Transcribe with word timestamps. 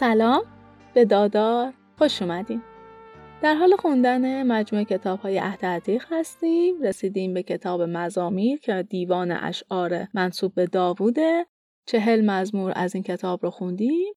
سلام. 0.00 0.42
به 0.94 1.04
دادار. 1.04 1.72
خوش 1.98 2.22
اومدین. 2.22 2.62
در 3.42 3.54
حال 3.54 3.76
خوندن 3.76 4.42
مجموعه 4.42 4.84
کتاب 4.84 5.20
های 5.20 5.38
عهد 5.38 5.64
عتیق 5.64 6.04
هستیم. 6.10 6.82
رسیدیم 6.82 7.34
به 7.34 7.42
کتاب 7.42 7.82
مزامیر 7.82 8.58
که 8.60 8.86
دیوان 8.90 9.30
اشعار 9.32 10.06
منصوب 10.14 10.54
به 10.54 10.66
داووده. 10.66 11.46
چهل 11.86 12.30
مزمور 12.30 12.72
از 12.76 12.94
این 12.94 13.04
کتاب 13.04 13.42
رو 13.42 13.50
خوندیم 13.50 14.12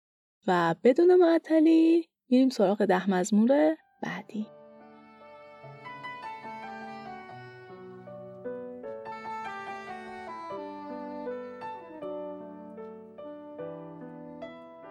و 0.48 0.76
بدون 0.84 1.16
معطلی 1.16 2.10
میریم 2.30 2.50
سراغ 2.50 2.86
ده 2.86 3.10
مزمور 3.10 3.76
بعدی. 4.04 4.48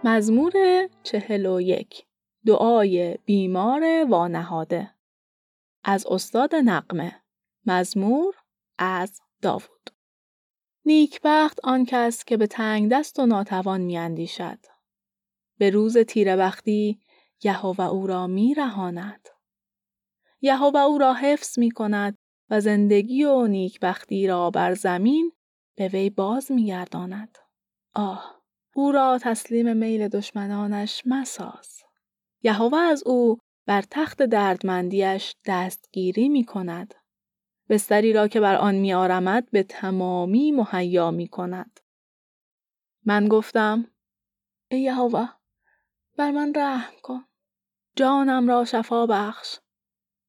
مزمور 0.04 0.52
چهل 1.02 1.46
و 1.46 1.60
یک 1.60 2.06
دعای 2.46 3.18
بیمار 3.24 4.06
وانهاده 4.08 4.94
از 5.84 6.06
استاد 6.06 6.54
نقمه 6.54 7.22
مزمور 7.66 8.34
از 8.78 9.20
داوود 9.42 9.90
نیکبخت 10.84 11.58
آن 11.64 11.84
کس 11.84 12.24
که 12.24 12.36
به 12.36 12.46
تنگ 12.46 12.90
دست 12.90 13.18
و 13.18 13.26
ناتوان 13.26 13.80
میاندیشد 13.80 14.58
به 15.58 15.70
روز 15.70 15.98
تیره 15.98 16.36
وقتی 16.36 17.00
یهوه 17.44 17.84
او 17.84 18.06
را 18.06 18.26
می 18.26 18.54
رهاند. 18.54 19.28
یهوه 20.40 20.80
او 20.80 20.98
را 20.98 21.14
حفظ 21.14 21.58
می 21.58 21.70
کند 21.70 22.18
و 22.50 22.60
زندگی 22.60 23.24
و 23.24 23.46
نیکبختی 23.46 24.26
را 24.26 24.50
بر 24.50 24.74
زمین 24.74 25.32
به 25.76 25.88
وی 25.88 26.10
باز 26.10 26.52
می 26.52 26.66
گرداند. 26.66 27.38
آه 27.94 28.41
او 28.74 28.92
را 28.92 29.18
تسلیم 29.22 29.76
میل 29.76 30.08
دشمنانش 30.08 31.02
مساز. 31.06 31.82
یهوه 32.42 32.78
از 32.78 33.02
او 33.06 33.38
بر 33.66 33.82
تخت 33.90 34.22
دردمندیش 34.22 35.34
دستگیری 35.46 36.28
می 36.28 36.44
کند. 36.44 36.94
بستری 37.68 38.12
را 38.12 38.28
که 38.28 38.40
بر 38.40 38.54
آن 38.54 38.74
می 38.74 38.94
آرمد 38.94 39.50
به 39.50 39.62
تمامی 39.62 40.52
مهیا 40.52 41.10
می 41.10 41.28
کند. 41.28 41.80
من 43.04 43.28
گفتم 43.28 43.86
ای 44.70 44.80
یهوه 44.80 45.28
بر 46.16 46.30
من 46.30 46.52
رحم 46.56 46.94
کن. 47.02 47.24
جانم 47.96 48.48
را 48.48 48.64
شفا 48.64 49.06
بخش. 49.06 49.58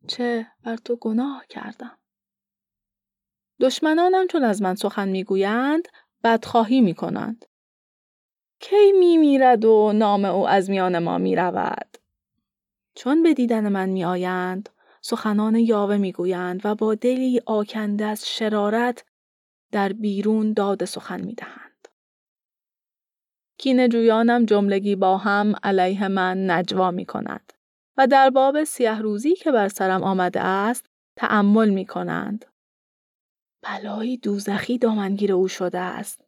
چه 0.08 0.48
بر 0.64 0.76
تو 0.76 0.96
گناه 0.96 1.46
کردم. 1.50 1.98
دشمنانم 3.60 4.28
چون 4.28 4.44
از 4.44 4.62
من 4.62 4.76
سخن 4.76 5.10
می‌گویند 5.10 5.88
بدخواهی 6.24 6.82
می 6.82 6.96
کنند. 6.96 7.46
کی 8.64 8.92
می 8.92 9.18
میرد 9.18 9.66
و 9.66 9.92
نام 9.96 10.26
او 10.26 10.48
از 10.48 10.70
میان 10.70 11.00
ما 11.00 11.18
می 11.18 11.36
رود. 11.36 11.98
چون 12.96 13.24
به 13.24 13.34
دیدن 13.34 13.70
من 13.70 13.90
می 13.90 14.06
آیند 14.06 14.70
سخنان 15.02 15.56
یاوه 15.56 15.98
می 15.98 16.12
گویند 16.12 16.62
و 16.64 16.76
با 16.76 16.96
دلی 16.96 17.42
آکنده 17.46 18.06
از 18.06 18.28
شرارت 18.28 19.06
در 19.72 19.94
بیرون 19.94 20.54
داد 20.54 20.86
سخن 20.86 21.22
می 21.22 21.34
دهند. 21.34 21.88
کین 23.58 23.90
جویانم 23.90 24.46
جملگی 24.46 24.96
با 24.96 25.18
هم 25.18 25.56
علیه 25.64 26.08
من 26.08 26.52
نجوا 26.52 26.92
می 26.92 27.06
کند 27.06 27.54
و 27.98 28.08
در 28.08 28.30
باب 28.30 28.64
سیه 28.64 29.02
روزی 29.02 29.36
که 29.36 29.52
بر 29.52 29.68
سرم 29.68 30.04
آمده 30.04 30.42
است 30.42 30.86
تأمل 31.16 31.70
می 31.70 31.86
کنند. 31.86 32.46
بلایی 33.62 34.18
دوزخی 34.18 34.78
دامنگیر 34.78 35.34
او 35.34 35.48
شده 35.48 35.80
است. 35.80 36.23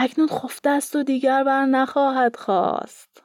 اکنون 0.00 0.28
خفته 0.28 0.70
است 0.70 0.96
و 0.96 1.02
دیگر 1.02 1.44
بر 1.44 1.66
نخواهد 1.66 2.36
خواست. 2.36 3.22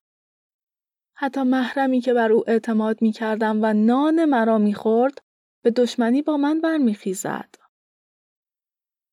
حتی 1.15 1.43
محرمی 1.43 2.01
که 2.01 2.13
بر 2.13 2.31
او 2.31 2.49
اعتماد 2.49 3.01
می 3.01 3.11
کردم 3.11 3.59
و 3.61 3.73
نان 3.73 4.25
مرا 4.25 4.57
می 4.57 4.73
خورد 4.73 5.21
به 5.63 5.71
دشمنی 5.71 6.21
با 6.21 6.37
من 6.37 6.61
برمیخیزد. 6.61 7.55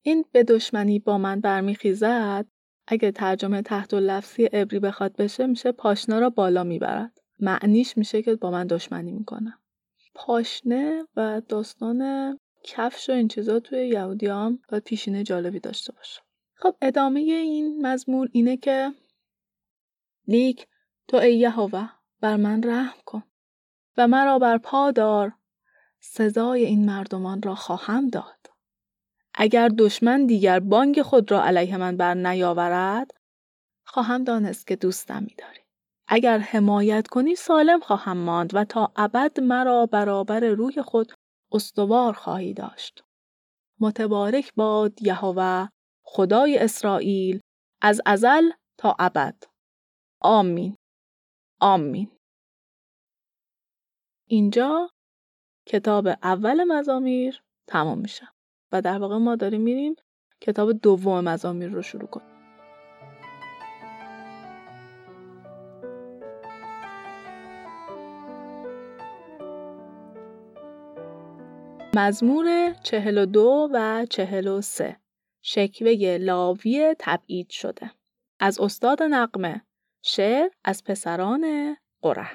این 0.02 0.24
به 0.32 0.44
دشمنی 0.44 0.98
با 0.98 1.18
من 1.18 1.40
برمیخیزد 1.40 2.46
اگه 2.86 3.12
ترجمه 3.12 3.62
تحت 3.62 3.94
و 3.94 4.00
لفظی 4.00 4.44
عبری 4.44 4.78
بخواد 4.78 5.16
بشه 5.16 5.46
میشه 5.46 5.72
پاشنه 5.72 6.20
را 6.20 6.30
بالا 6.30 6.64
می‌برد. 6.64 7.18
معنیش 7.40 7.96
میشه 7.98 8.22
که 8.22 8.36
با 8.36 8.50
من 8.50 8.66
دشمنی 8.66 9.12
می‌کنه. 9.12 9.58
پاشنه 10.14 11.06
و 11.16 11.42
داستان 11.48 12.38
کفش 12.64 13.10
و 13.10 13.12
این 13.12 13.28
چیزا 13.28 13.60
توی 13.60 13.88
یهودیام 13.88 14.62
باید 14.68 14.84
پیشینه 14.84 15.22
جالبی 15.22 15.60
داشته 15.60 15.92
باشه. 15.92 16.20
خب 16.62 16.76
ادامه 16.82 17.20
این 17.20 17.86
مزمور 17.86 18.28
اینه 18.32 18.56
که 18.56 18.94
لیک 20.28 20.66
تو 21.08 21.16
ای 21.16 21.36
یهوه 21.36 21.88
بر 22.20 22.36
من 22.36 22.62
رحم 22.62 22.98
کن 23.04 23.22
و 23.96 24.08
مرا 24.08 24.38
بر 24.38 24.58
پا 24.58 24.90
دار 24.90 25.32
سزای 26.00 26.64
این 26.64 26.86
مردمان 26.86 27.42
را 27.42 27.54
خواهم 27.54 28.08
داد. 28.08 28.46
اگر 29.34 29.68
دشمن 29.68 30.26
دیگر 30.26 30.60
بانگ 30.60 31.02
خود 31.02 31.30
را 31.30 31.44
علیه 31.44 31.76
من 31.76 31.96
بر 31.96 32.14
نیاورد 32.14 33.10
خواهم 33.84 34.24
دانست 34.24 34.66
که 34.66 34.76
دوستم 34.76 35.22
می‌داری. 35.22 35.60
اگر 36.08 36.38
حمایت 36.38 37.08
کنی 37.08 37.34
سالم 37.34 37.80
خواهم 37.80 38.16
ماند 38.16 38.54
و 38.54 38.64
تا 38.64 38.92
ابد 38.96 39.40
مرا 39.40 39.86
برابر 39.86 40.40
روی 40.40 40.82
خود 40.82 41.12
استوار 41.52 42.12
خواهی 42.12 42.54
داشت. 42.54 43.04
متبارک 43.80 44.54
باد 44.54 45.02
یهوه. 45.02 45.68
خدای 46.12 46.58
اسرائیل 46.58 47.40
از 47.82 48.00
ازل 48.06 48.50
تا 48.78 48.96
ابد. 48.98 49.34
آمین. 50.22 50.76
آمین. 51.60 52.10
اینجا 54.28 54.90
کتاب 55.66 56.06
اول 56.22 56.64
مزامیر 56.64 57.42
تمام 57.68 57.98
میشه 57.98 58.28
و 58.72 58.82
در 58.82 58.98
واقع 58.98 59.16
ما 59.16 59.36
داریم 59.36 59.60
میریم 59.60 59.94
کتاب 60.40 60.72
دوم 60.72 61.20
مزامیر 61.20 61.68
رو 61.68 61.82
شروع 61.82 62.08
کنیم. 62.08 62.26
مزمور 71.96 72.72
چهل 72.82 73.18
و 73.18 73.26
دو 73.26 73.68
و 73.72 74.06
چهل 74.10 74.48
و 74.48 74.60
سه. 74.60 75.00
شکوه 75.42 76.18
لاوی 76.20 76.94
تبعید 76.98 77.50
شده. 77.50 77.90
از 78.38 78.60
استاد 78.60 79.02
نقمه 79.02 79.66
شعر 80.02 80.50
از 80.64 80.84
پسران 80.84 81.76
قره. 82.02 82.30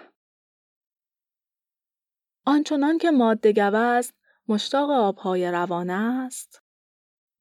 آنچنان 2.46 2.98
که 2.98 3.12
ماده 3.12 3.54
گوست 3.54 4.14
مشتاق 4.48 4.90
آبهای 4.90 5.52
روانه 5.52 5.94
است. 5.94 6.62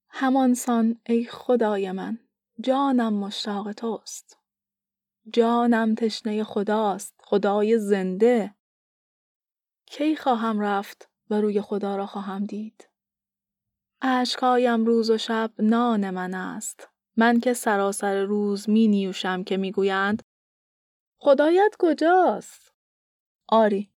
همانسان 0.08 1.00
ای 1.06 1.24
خدای 1.24 1.92
من 1.92 2.18
جانم 2.60 3.14
مشتاق 3.14 3.72
توست. 3.72 4.38
جانم 5.32 5.94
تشنه 5.94 6.44
خداست 6.44 7.14
خدای 7.18 7.78
زنده. 7.78 8.54
کی 9.86 10.16
خواهم 10.16 10.60
رفت 10.60 11.10
و 11.30 11.34
روی 11.34 11.60
خدا 11.60 11.96
را 11.96 12.06
خواهم 12.06 12.44
دید؟ 12.44 12.88
اشکهایم 14.06 14.84
روز 14.84 15.10
و 15.10 15.18
شب 15.18 15.50
نان 15.58 16.10
من 16.10 16.34
است 16.34 16.88
من 17.16 17.40
که 17.40 17.52
سراسر 17.52 18.22
روز 18.22 18.68
می 18.68 18.88
نیوشم 18.88 19.44
که 19.44 19.56
می‌گویند 19.56 20.22
خدایت 21.18 21.74
کجاست؟ 21.78 22.72
آری 23.48 23.90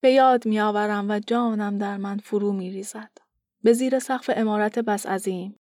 به 0.00 0.12
یاد 0.12 0.46
می 0.46 0.60
آورم 0.60 1.10
و 1.10 1.18
جانم 1.18 1.78
در 1.78 1.96
من 1.96 2.18
فرو 2.18 2.52
می 2.52 2.70
ریزد. 2.70 3.10
به 3.62 3.72
زیر 3.72 3.98
سقف 3.98 4.30
امارت 4.36 4.78
بس 4.78 5.06
عظیم. 5.06 5.60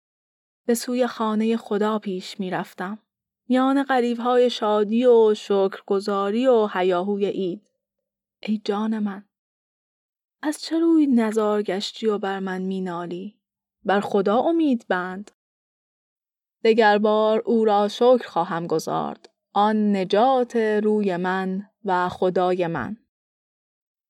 به 0.66 0.74
سوی 0.74 1.08
خانه 1.08 1.58
خدا 1.58 2.00
پیش 2.00 2.40
می 2.40 2.50
رفتم. 2.50 3.00
میان 3.48 3.78
های 4.20 4.50
شادی 4.50 5.06
و 5.06 5.34
شکرگزاری 5.34 6.48
و 6.48 6.68
حیاهوی 6.68 7.26
اید. 7.26 7.68
ای 8.40 8.62
جان 8.66 9.00
من. 9.00 9.26
از 10.42 10.62
چه 10.62 10.80
روی 10.80 11.08
نزار 11.08 11.64
گشتی 11.64 12.08
و 12.08 12.18
بر 12.18 12.40
من 12.40 12.62
مینالی؟ 12.62 13.41
بر 13.86 14.00
خدا 14.00 14.38
امید 14.40 14.86
بند. 14.88 15.32
دگر 16.64 16.98
بار 16.98 17.44
او 17.46 17.66
را 17.66 17.88
شکر 17.88 18.28
خواهم 18.28 18.68
گذارد. 18.68 19.30
آن 19.54 19.96
نجات 19.96 20.56
روی 20.56 21.18
من 21.18 21.70
و 21.86 22.10
خدای 22.10 22.68
من. 22.68 22.98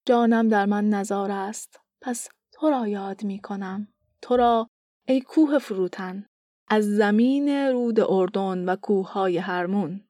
جانم 0.05 0.47
در 0.47 0.65
من 0.65 0.89
نزار 0.89 1.31
است. 1.31 1.79
پس 2.01 2.29
تو 2.51 2.69
را 2.69 2.87
یاد 2.87 3.23
می 3.23 3.39
کنم. 3.39 3.87
تو 4.21 4.37
را 4.37 4.69
ای 5.07 5.21
کوه 5.21 5.59
فروتن. 5.59 6.25
از 6.67 6.85
زمین 6.85 7.49
رود 7.49 7.99
اردن 7.99 8.65
و 8.65 8.75
کوههای 8.75 9.37
هرمون. 9.37 10.07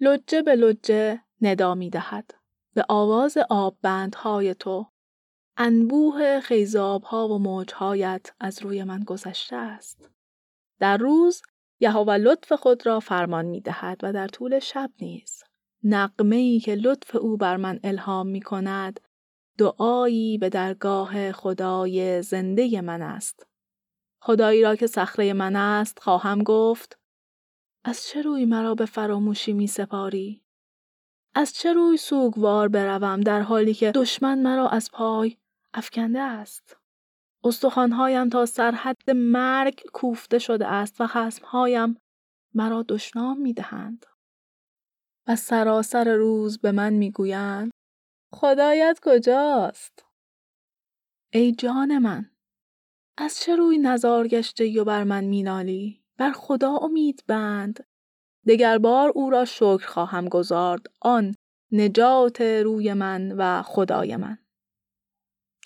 لجه 0.00 0.42
به 0.42 0.54
لجه 0.54 1.20
ندا 1.40 1.74
می 1.74 1.90
دهد. 1.90 2.34
به 2.74 2.84
آواز 2.88 3.38
آب 3.50 3.76
بندهای 3.82 4.54
تو. 4.54 4.86
انبوه 5.62 6.40
خیزابها 6.40 7.28
و 7.28 7.38
موجهایت 7.38 8.32
از 8.40 8.62
روی 8.62 8.84
من 8.84 9.00
گذشته 9.04 9.56
است. 9.56 10.10
در 10.78 10.96
روز 10.96 11.42
یهوه 11.80 12.14
لطف 12.14 12.52
خود 12.52 12.86
را 12.86 13.00
فرمان 13.00 13.44
می 13.44 13.60
دهد 13.60 14.00
و 14.02 14.12
در 14.12 14.28
طول 14.28 14.58
شب 14.58 14.90
نیز 15.00 15.42
نقمه 15.84 16.36
ای 16.36 16.60
که 16.60 16.74
لطف 16.74 17.16
او 17.16 17.36
بر 17.36 17.56
من 17.56 17.80
الهام 17.84 18.26
می 18.26 18.40
کند 18.40 19.00
دعایی 19.58 20.38
به 20.38 20.48
درگاه 20.48 21.32
خدای 21.32 22.22
زنده 22.22 22.80
من 22.80 23.02
است. 23.02 23.46
خدایی 24.22 24.62
را 24.62 24.76
که 24.76 24.86
صخره 24.86 25.32
من 25.32 25.56
است 25.56 25.98
خواهم 25.98 26.42
گفت 26.42 26.98
از 27.84 28.06
چه 28.06 28.22
روی 28.22 28.44
مرا 28.44 28.74
به 28.74 28.86
فراموشی 28.86 29.52
می 29.52 29.66
سپاری؟ 29.66 30.42
از 31.34 31.52
چه 31.52 31.72
روی 31.72 31.96
سوگوار 31.96 32.68
بروم 32.68 33.20
در 33.20 33.40
حالی 33.40 33.74
که 33.74 33.90
دشمن 33.90 34.42
مرا 34.42 34.68
از 34.68 34.90
پای 34.92 35.36
افکنده 35.74 36.20
است؟ 36.20 36.76
استخوانهایم 37.44 38.28
تا 38.28 38.46
سرحد 38.46 39.10
مرگ 39.10 39.82
کوفته 39.92 40.38
شده 40.38 40.66
است 40.66 41.00
و 41.00 41.06
خسمهایم 41.06 41.96
مرا 42.54 42.84
دشنام 42.88 43.40
می 43.40 43.52
دهند. 43.52 44.06
و 45.26 45.36
سراسر 45.36 46.14
روز 46.14 46.58
به 46.58 46.72
من 46.72 46.92
می 46.92 47.10
گویند 47.10 47.70
خدایت 48.34 49.00
کجاست؟ 49.02 50.04
ای 51.32 51.52
جان 51.52 51.98
من 51.98 52.30
از 53.18 53.38
چه 53.40 53.56
روی 53.56 53.78
نزار 53.78 54.28
گشته 54.28 54.80
و 54.80 54.84
بر 54.84 55.04
من 55.04 55.24
مینالی 55.24 56.04
بر 56.16 56.32
خدا 56.32 56.76
امید 56.76 57.24
بند 57.26 57.86
دگر 58.46 58.78
بار 58.78 59.12
او 59.14 59.30
را 59.30 59.44
شکر 59.44 59.86
خواهم 59.86 60.28
گذارد 60.28 60.86
آن 61.00 61.34
نجات 61.72 62.40
روی 62.40 62.92
من 62.92 63.32
و 63.32 63.62
خدای 63.62 64.16
من 64.16 64.38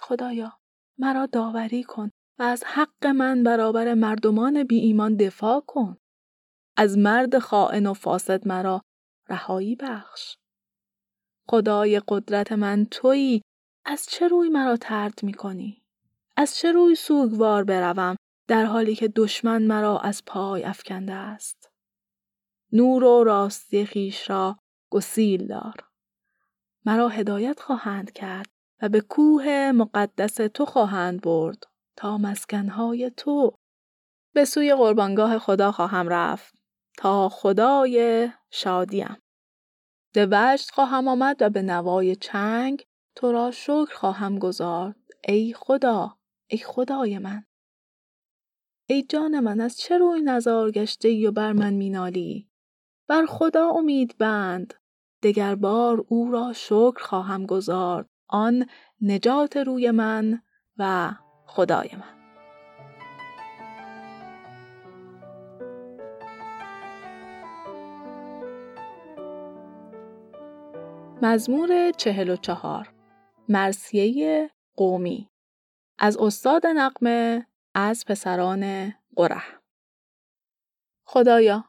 خدایا 0.04 0.58
مرا 0.98 1.26
داوری 1.26 1.82
کن 1.82 2.10
و 2.38 2.42
از 2.42 2.64
حق 2.66 3.06
من 3.06 3.42
برابر 3.42 3.94
مردمان 3.94 4.64
بی 4.64 4.78
ایمان 4.78 5.16
دفاع 5.16 5.60
کن 5.66 5.96
از 6.76 6.98
مرد 6.98 7.38
خائن 7.38 7.86
و 7.86 7.94
فاسد 7.94 8.48
مرا 8.48 8.82
رهایی 9.28 9.76
بخش 9.76 10.36
خدای 11.48 12.02
قدرت 12.08 12.52
من 12.52 12.86
تویی 12.90 13.42
از 13.84 14.06
چه 14.06 14.28
روی 14.28 14.48
مرا 14.48 14.76
ترد 14.76 15.22
می 15.22 15.34
کنی؟ 15.34 15.82
از 16.36 16.56
چه 16.56 16.72
روی 16.72 16.94
سوگوار 16.94 17.64
بروم 17.64 18.16
در 18.48 18.64
حالی 18.64 18.94
که 18.94 19.08
دشمن 19.08 19.62
مرا 19.62 19.98
از 19.98 20.24
پای 20.26 20.64
افکنده 20.64 21.12
است؟ 21.12 21.70
نور 22.72 23.04
و 23.04 23.24
راستی 23.24 23.84
خیش 23.84 24.30
را 24.30 24.58
گسیل 24.90 25.46
دار. 25.46 25.74
مرا 26.84 27.08
هدایت 27.08 27.60
خواهند 27.60 28.12
کرد 28.12 28.53
به 28.88 29.00
کوه 29.00 29.72
مقدس 29.74 30.34
تو 30.34 30.66
خواهند 30.66 31.20
برد 31.20 31.66
تا 31.96 32.18
مسکنهای 32.18 33.10
تو. 33.16 33.58
به 34.34 34.44
سوی 34.44 34.74
قربانگاه 34.74 35.38
خدا 35.38 35.72
خواهم 35.72 36.08
رفت 36.08 36.54
تا 36.98 37.28
خدای 37.28 38.28
شادیم. 38.50 39.16
به 40.14 40.28
وجد 40.30 40.70
خواهم 40.70 41.08
آمد 41.08 41.36
و 41.42 41.50
به 41.50 41.62
نوای 41.62 42.16
چنگ 42.16 42.86
تو 43.16 43.32
را 43.32 43.50
شکر 43.50 43.94
خواهم 43.94 44.38
گذارد 44.38 44.96
ای 45.28 45.54
خدا 45.56 46.16
ای 46.46 46.58
خدای 46.58 47.18
من. 47.18 47.44
ای 48.88 49.02
جان 49.02 49.40
من 49.40 49.60
از 49.60 49.76
چه 49.76 49.98
روی 49.98 50.22
نزار 50.22 50.70
گشته 50.70 51.08
ای 51.08 51.26
و 51.26 51.32
بر 51.32 51.52
من 51.52 51.74
مینالی؟ 51.74 52.48
بر 53.08 53.26
خدا 53.26 53.68
امید 53.68 54.18
بند 54.18 54.74
دگر 55.22 55.54
بار 55.54 56.04
او 56.08 56.30
را 56.30 56.52
شکر 56.52 57.02
خواهم 57.02 57.46
گذارد 57.46 58.08
آن 58.28 58.66
نجات 59.00 59.56
روی 59.56 59.90
من 59.90 60.42
و 60.78 61.12
خدای 61.46 61.90
من. 61.92 62.14
مزمور 71.22 71.90
چهل 71.90 72.28
و 72.28 72.36
چهار 72.36 72.92
مرسیه 73.48 74.50
قومی. 74.76 75.30
از 75.98 76.16
استاد 76.16 76.66
نقمه 76.66 77.46
از 77.74 78.04
پسران 78.04 78.94
قره. 79.16 79.42
خدایا 81.04 81.64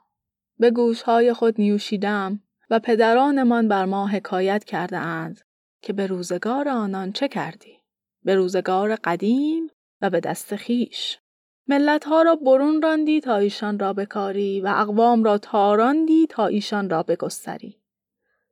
به 0.60 0.72
گوشهای 0.72 1.34
خود 1.34 1.62
نیوشیدم 1.62 2.44
و 2.69 2.80
پدرانمان 2.80 3.68
بر 3.68 3.86
ما 3.86 4.08
حکایت 4.08 4.63
کرده 4.63 4.98
اند 4.98 5.42
که 5.81 5.94
به 5.94 6.07
روزگار 6.07 6.69
آنان 6.69 7.12
چه 7.12 7.27
کردی؟ 7.27 7.80
به 8.24 8.36
روزگار 8.36 8.95
قدیم 8.95 9.68
و 10.01 10.10
به 10.10 10.19
دست 10.19 10.56
خیش. 10.56 11.19
ملتها 11.68 12.22
را 12.22 12.36
برون 12.36 12.81
راندی 12.81 13.22
تا 13.22 13.36
ایشان 13.36 13.80
را 13.80 13.94
بکاری 13.94 14.62
و 14.62 14.74
اقوام 14.75 15.24
را 15.24 15.38
تاراندی 15.38 16.27
تا 16.30 16.48
ایشان 16.48 16.89
را 16.89 17.04
بگستری. 17.04 17.81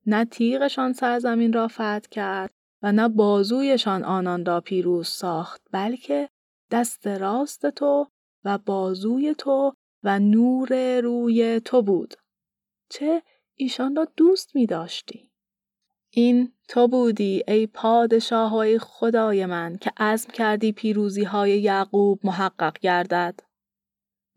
نه 0.05 0.25
تیغشان 0.25 0.93
سرزمین 0.93 1.53
را 1.53 1.67
فتح 1.67 2.07
کرد 2.11 2.53
و 2.81 2.91
نه 2.91 3.07
بازویشان 3.07 4.03
آنان 4.03 4.45
را 4.45 4.61
پیروز 4.61 5.07
ساخت 5.07 5.61
بلکه 5.71 6.29
دست 6.71 7.07
راست 7.07 7.69
تو 7.69 8.07
و 8.43 8.57
بازوی 8.57 9.35
تو 9.37 9.73
و 10.03 10.19
نور 10.19 11.01
روی 11.01 11.59
تو 11.65 11.81
بود 11.81 12.13
چه 12.89 13.23
ایشان 13.55 13.95
را 13.95 14.07
دوست 14.17 14.55
می 14.55 14.65
داشتی 14.65 15.31
این 16.15 16.51
تو 16.67 16.87
بودی 16.87 17.43
ای 17.47 17.67
پادشاه 17.67 18.53
و 18.53 18.55
ای 18.55 18.79
خدای 18.79 19.45
من 19.45 19.77
که 19.77 19.91
عزم 19.97 20.31
کردی 20.31 20.71
پیروزی 20.71 21.23
های 21.23 21.61
یعقوب 21.61 22.19
محقق 22.23 22.79
گردد 22.79 23.39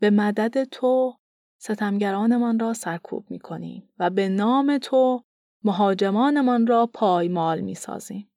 به 0.01 0.11
مدد 0.11 0.65
تو 0.65 1.15
ستمگرانمان 1.59 2.59
را 2.59 2.75
سرکوب 2.75 3.31
می 3.31 3.39
کنیم 3.39 3.89
و 3.99 4.11
به 4.11 4.29
نام 4.29 4.79
تو 4.79 5.23
مهاجمانمان 5.65 6.67
را 6.67 6.87
پایمال 6.87 7.61
می 7.61 7.75
سازیم. 7.75 8.31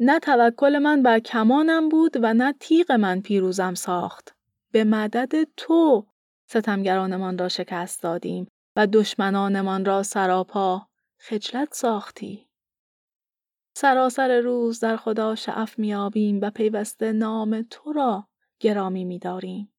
نه 0.00 0.18
توکل 0.18 0.78
من 0.78 1.02
بر 1.02 1.18
کمانم 1.18 1.88
بود 1.88 2.16
و 2.22 2.34
نه 2.34 2.52
تیغ 2.60 2.92
من 2.92 3.20
پیروزم 3.20 3.74
ساخت. 3.74 4.34
به 4.72 4.84
مدد 4.84 5.48
تو 5.56 6.06
ستمگرانمان 6.46 7.38
را 7.38 7.48
شکست 7.48 8.02
دادیم 8.02 8.46
و 8.76 8.86
دشمنانمان 8.86 9.84
را 9.84 10.02
سراپا 10.02 10.86
خجلت 11.18 11.74
ساختی. 11.74 12.43
سراسر 13.76 14.40
روز 14.40 14.80
در 14.80 14.96
خدا 14.96 15.34
شعف 15.34 15.78
میابیم 15.78 16.38
و 16.42 16.50
پیوسته 16.50 17.12
نام 17.12 17.62
تو 17.70 17.92
را 17.92 18.28
گرامی 18.60 19.04
میداریم. 19.04 19.74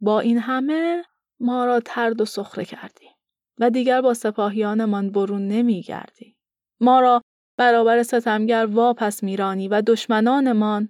با 0.00 0.20
این 0.20 0.38
همه 0.38 1.04
ما 1.40 1.64
را 1.64 1.80
ترد 1.80 2.20
و 2.20 2.24
سخره 2.24 2.64
کردیم. 2.64 3.14
و 3.58 3.70
دیگر 3.70 4.00
با 4.00 4.14
سپاهیانمان 4.14 5.10
برون 5.10 5.48
نمیگردی. 5.48 6.36
ما 6.80 7.00
را 7.00 7.22
برابر 7.56 8.02
ستمگر 8.02 8.66
واپس 8.66 9.22
میرانی 9.22 9.68
و 9.68 9.82
دشمنانمان 9.86 10.88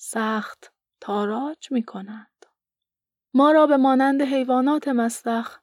سخت 0.00 0.72
تاراج 1.00 1.72
می 1.72 1.82
کنند. 1.82 2.46
ما 3.34 3.52
را 3.52 3.66
به 3.66 3.76
مانند 3.76 4.22
حیوانات 4.22 4.88
مسلخ 4.88 5.58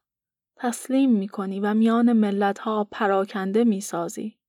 تسلیم 0.56 1.12
می 1.12 1.28
کنی 1.28 1.60
و 1.60 1.74
میان 1.74 2.14
ملت 2.14 2.60
ها 2.60 2.88
پراکنده 2.92 3.64
می 3.64 3.82
سازی. 3.82 4.41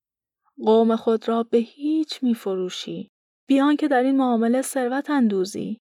قوم 0.64 0.96
خود 0.96 1.28
را 1.28 1.42
به 1.42 1.58
هیچ 1.58 2.22
می 2.22 2.34
فروشی. 2.34 3.08
بیان 3.48 3.76
که 3.76 3.88
در 3.88 4.02
این 4.02 4.16
معامله 4.16 4.62
ثروت 4.62 5.10
اندوزی. 5.10 5.78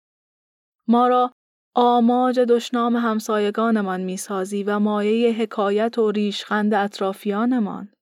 ما 0.88 1.08
را 1.08 1.32
آماج 1.74 2.40
دشنام 2.40 2.96
همسایگانمان 2.96 4.00
می‌سازی 4.00 4.62
و 4.62 4.78
مایه 4.78 5.32
حکایت 5.32 5.98
و 5.98 6.10
ریشخند 6.10 6.74
اطرافیانمان. 6.74 7.92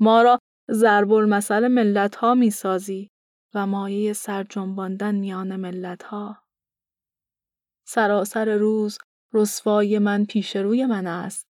ما 0.00 0.22
را 0.22 0.38
ضرب 0.70 1.12
المثل 1.12 1.68
ملت 1.68 2.16
ها 2.16 2.34
می‌سازی 2.34 3.10
و 3.54 3.66
مایه 3.66 4.12
سرجنباندن 4.12 5.14
میان 5.14 5.56
ملت 5.56 6.02
ها. 6.02 6.42
سراسر 7.86 8.54
روز 8.54 8.98
رسوای 9.32 9.98
من 9.98 10.24
پیش 10.24 10.56
روی 10.56 10.86
من 10.86 11.06
است 11.06 11.46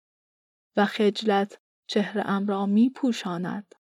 و 0.76 0.84
خجلت 0.84 1.58
چهره 1.86 2.28
ام 2.28 2.46
را 2.46 2.66
می 2.66 2.90
پوشاند. 2.90 3.74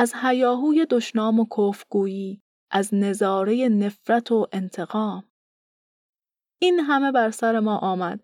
از 0.00 0.14
هیاهوی 0.22 0.86
دشنام 0.90 1.40
و 1.40 1.46
کفگویی، 1.56 2.42
از 2.70 2.94
نظاره 2.94 3.68
نفرت 3.68 4.32
و 4.32 4.46
انتقام. 4.52 5.24
این 6.60 6.80
همه 6.80 7.12
بر 7.12 7.30
سر 7.30 7.60
ما 7.60 7.78
آمد. 7.78 8.20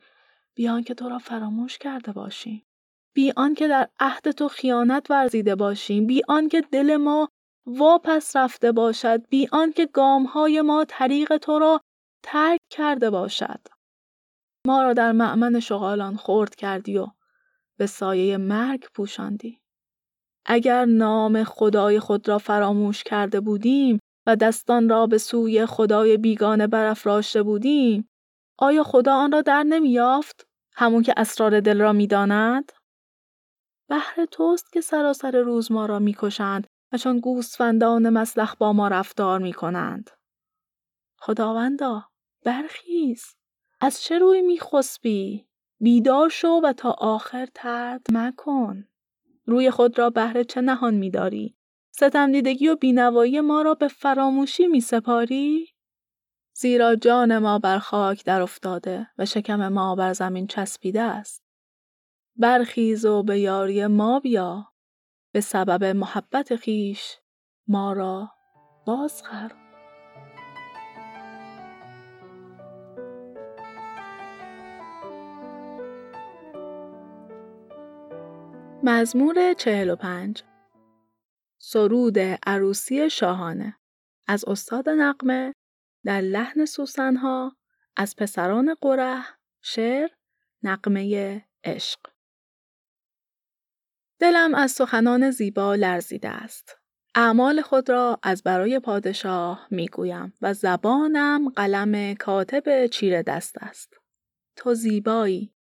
بیان 0.55 0.83
که 0.83 0.95
تو 0.95 1.09
را 1.09 1.19
فراموش 1.19 1.79
کرده 1.79 2.13
باشیم. 2.13 2.67
بی 3.15 3.33
که 3.57 3.69
در 3.69 3.89
عهد 4.01 4.31
تو 4.31 4.49
خیانت 4.49 5.11
ورزیده 5.11 5.55
باشیم. 5.55 6.07
بی 6.07 6.23
که 6.51 6.61
دل 6.61 6.97
ما 6.97 7.29
واپس 7.67 8.37
رفته 8.37 8.73
باشد. 8.73 9.29
بی 9.29 9.49
که 9.77 9.89
های 10.29 10.61
ما 10.61 10.85
طریق 10.89 11.37
تو 11.37 11.59
را 11.59 11.81
ترک 12.23 12.61
کرده 12.71 13.11
باشد. 13.11 13.61
ما 14.67 14.83
را 14.83 14.93
در 14.93 15.13
معمن 15.13 15.61
شغالان 15.61 16.17
خورد 16.17 16.55
کردی 16.55 16.99
و 16.99 17.07
به 17.77 17.87
سایه 17.87 18.37
مرگ 18.37 18.89
پوشاندی. 18.95 19.64
اگر 20.47 20.85
نام 20.85 21.45
خدای 21.45 22.01
خود 22.01 22.29
را 22.29 22.39
فراموش 22.39 23.03
کرده 23.03 23.41
بودیم 23.41 23.99
و 24.27 24.37
دستان 24.37 24.89
را 24.89 25.07
به 25.07 25.19
سوی 25.19 25.67
خدای 25.67 26.17
بیگانه 26.17 26.67
برافراشته 26.67 27.43
بودیم 27.43 28.09
آیا 28.59 28.83
خدا 28.83 29.15
آن 29.15 29.33
را 29.33 29.43
در 29.43 29.63
نمی 29.63 29.91
یافت؟ 29.91 30.47
همون 30.73 31.03
که 31.03 31.15
اسرار 31.17 31.61
دل 31.61 31.81
را 31.81 31.93
می 31.93 32.07
داند؟ 32.07 32.73
بهر 33.89 34.25
توست 34.31 34.73
که 34.73 34.81
سراسر 34.81 35.41
روز 35.41 35.73
ما 35.73 35.87
را 35.87 35.99
می‌کشند 35.99 36.67
و 36.93 36.99
چون 36.99 37.21
گوسفندان 37.21 38.09
مسلخ 38.09 38.57
با 38.57 38.73
ما 38.73 38.89
رفتار 38.89 39.39
می‌کنند. 39.39 40.11
خداوندا 41.19 42.05
برخیز 42.45 43.25
از 43.81 44.03
چه 44.03 44.19
روی 44.19 44.43
میخسبی 44.43 45.47
بیدار 45.81 46.29
شو 46.29 46.61
و 46.65 46.73
تا 46.73 46.91
آخر 46.91 47.49
ترد 47.55 48.07
مکن 48.13 48.89
روی 49.45 49.71
خود 49.71 49.99
را 49.99 50.11
بهر 50.11 50.43
چه 50.43 50.61
نهان 50.61 50.95
میداری 50.95 51.57
ستم 51.91 52.33
دیدگی 52.33 52.69
و 52.69 52.77
بینوایی 52.77 53.41
ما 53.41 53.63
را 53.63 53.75
به 53.75 53.89
فراموشی 53.89 54.67
می 54.67 54.81
سپاری؟ 54.81 55.69
زیرا 56.57 56.97
جان 56.97 57.39
ما 57.39 57.59
بر 57.59 57.79
خاک 57.79 58.25
در 58.25 58.43
افتاده 58.43 59.07
و 59.19 59.27
شکم 59.27 59.69
ما 59.69 59.95
بر 59.95 60.13
زمین 60.13 60.47
چسبیده 60.47 61.03
است. 61.03 61.45
برخیز 62.37 63.05
و 63.05 63.23
به 63.23 63.39
یاری 63.39 63.87
ما 63.87 64.21
بیا 64.21 64.67
به 65.33 65.41
سبب 65.41 65.85
محبت 65.85 66.57
خیش 66.57 67.17
ما 67.69 67.93
را 67.93 68.31
بازخر. 68.87 69.64
مزمور 78.87 79.53
چهل 79.53 79.91
و 79.91 79.97
پنج. 79.97 80.43
سرود 81.59 82.19
عروسی 82.47 83.11
شاهانه. 83.11 83.77
از 84.27 84.45
استاد 84.49 84.89
نقمه 84.89 85.55
در 86.05 86.21
لحن 86.21 86.65
سوسنها 86.65 87.57
از 87.97 88.17
پسران 88.17 88.75
قره 88.81 89.25
شعر 89.63 90.09
نقمه 90.63 91.45
عشق. 91.65 92.01
دلم 94.19 94.55
از 94.55 94.71
سخنان 94.71 95.31
زیبا 95.31 95.75
لرزیده 95.75 96.29
است. 96.29 96.79
اعمال 97.15 97.63
خود 97.63 97.91
را 97.91 98.19
از 98.23 98.43
برای 98.43 98.81
پادشاه 98.81 99.69
می‌گویم 99.71 100.33
و 100.43 100.55
زبانم 100.55 101.49
قلم 101.49 102.15
کاتب 102.15 102.87
چیر 102.87 103.23
دست 103.23 103.55
است. 103.59 103.95
تو 104.57 104.75
زیبایی. 104.75 105.54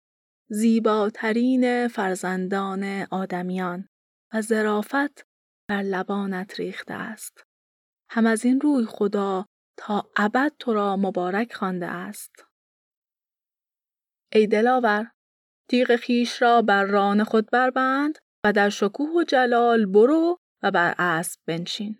زیباترین 0.50 1.88
فرزندان 1.88 3.08
آدمیان 3.12 3.88
و 4.34 4.42
ظرافت 4.42 5.26
بر 5.70 5.82
لبانت 5.82 6.60
ریخته 6.60 6.94
است. 6.94 7.44
هم 8.10 8.26
از 8.26 8.46
این 8.46 8.62
روی 8.62 8.86
خدا 8.86 9.46
تا 9.78 10.10
ابد 10.18 10.52
تو 10.60 10.74
را 10.74 10.98
مبارک 10.98 11.54
خوانده 11.54 11.88
است. 11.88 12.46
ای 14.34 14.48
دلاور 14.48 15.12
تیغ 15.70 15.96
خیش 15.96 16.42
را 16.42 16.62
بر 16.62 16.84
ران 16.84 17.24
خود 17.24 17.52
بربند 17.52 18.20
و 18.46 18.54
در 18.54 18.70
شکوه 18.70 19.10
و 19.10 19.24
جلال 19.24 19.86
برو 19.86 20.40
و 20.64 20.72
بر 20.72 20.96
اسب 20.98 21.42
بنشین. 21.46 21.98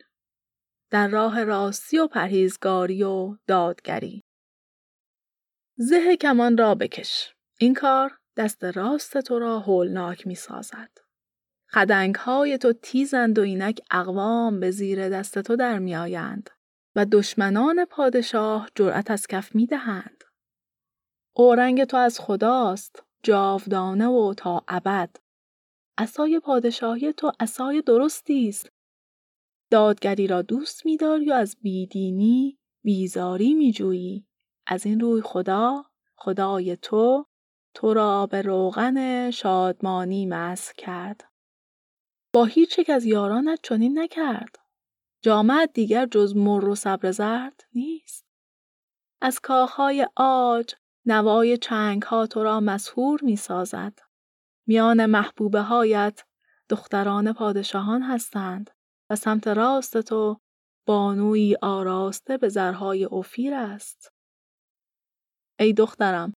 در 0.92 1.08
راه 1.08 1.44
راستی 1.44 1.98
و 1.98 2.08
پرهیزگاری 2.08 3.04
و 3.04 3.38
دادگری. 3.48 4.24
زه 5.78 6.18
کمان 6.18 6.58
را 6.58 6.76
بکش. 6.76 7.34
این 7.60 7.74
کار 7.74 8.18
دست 8.38 8.64
راست 8.64 9.18
تو 9.18 9.40
را 9.40 9.60
هولناک 9.60 10.28
می 10.28 10.36
سازد. 10.36 10.90
خدنگ 11.70 12.16
های 12.16 12.58
تو 12.58 12.74
تیزند 12.74 13.40
و 13.40 13.42
اینک 13.42 13.82
اقوام 13.92 14.60
به 14.60 14.72
زیر 14.72 15.10
دست 15.10 15.40
تو 15.40 15.56
در 15.56 15.80
می 15.80 15.96
آیند 15.96 16.50
و 16.96 17.06
دشمنان 17.06 17.86
پادشاه 17.86 18.70
جرأت 18.76 19.12
از 19.12 19.28
کف 19.28 19.56
می 19.56 19.66
دهند. 19.66 20.24
اورنگ 21.36 21.84
تو 21.84 21.98
از 21.98 22.20
خداست 22.20 23.04
جاودانه 23.24 24.08
و 24.08 24.34
تا 24.38 24.64
ابد. 24.68 25.16
اسای 25.98 26.40
پادشاهی 26.40 27.14
تو 27.14 27.32
اسای 27.40 27.82
درستی 27.82 28.50
است. 28.50 28.70
دادگری 29.70 30.28
را 30.28 30.42
دوست 30.42 30.86
می‌داری 30.86 31.30
و 31.30 31.34
از 31.34 31.58
بیدینی 31.62 32.60
بیزاری 32.84 33.54
می‌جویی. 33.54 34.28
از 34.68 34.86
این 34.86 35.00
روی 35.00 35.22
خدا 35.22 35.86
خدای 36.16 36.78
تو 36.78 37.26
تو 37.74 37.94
را 37.94 38.26
به 38.26 38.42
روغن 38.42 39.32
شادمانی 39.32 40.26
مس 40.26 40.74
کرد. 40.74 41.32
با 42.34 42.46
هیچ 42.46 42.80
یک 42.80 42.90
از 42.90 43.06
یارانت 43.06 43.60
چنین 43.64 44.00
نکرد. 44.00 44.60
جامعت 45.22 45.74
دیگر 45.74 46.06
جز 46.06 46.36
مر 46.36 46.66
و 46.66 46.76
صبر 46.76 47.12
زرد 47.12 47.64
نیست. 47.74 48.26
از 49.22 49.40
کاخهای 49.40 50.08
آج 50.16 50.76
نوای 51.06 51.58
چنگ 51.58 52.04
ها 52.04 52.28
تو 52.28 52.44
را 52.44 52.60
مسهور 52.60 53.20
می 53.24 53.36
سازد. 53.36 54.00
میان 54.68 55.06
محبوبه 55.06 55.62
هایت 55.62 56.24
دختران 56.70 57.34
پادشاهان 57.34 58.02
هستند 58.02 58.72
و 59.10 59.16
سمت 59.16 59.48
راست 59.48 60.02
تو 60.02 60.40
بانوی 60.86 61.58
آراسته 61.62 62.38
به 62.38 62.50
زرهای 62.50 63.04
اوفیر 63.04 63.54
است. 63.54 64.14
ای 65.60 65.74
دخترم 65.74 66.34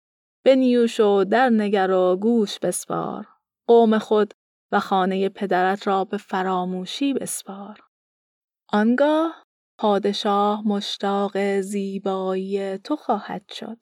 بنیوش 0.46 1.00
و 1.00 1.24
در 1.24 1.50
نگر 1.50 1.92
و 1.92 2.16
گوش 2.16 2.60
بسپار. 2.60 3.28
قوم 3.68 4.00
خود 4.00 4.34
و 4.72 4.80
خانه 4.80 5.30
پدرت 5.30 5.88
را 5.88 6.06
به 6.06 6.18
فراموشی 6.18 7.14
بسپار. 7.14 7.80
آنگاه 8.68 9.44
پادشاه 9.78 10.68
مشتاق 10.68 11.60
زیبایی 11.62 12.78
تو 12.78 12.96
خواهد 12.96 13.52
شد. 13.52 13.78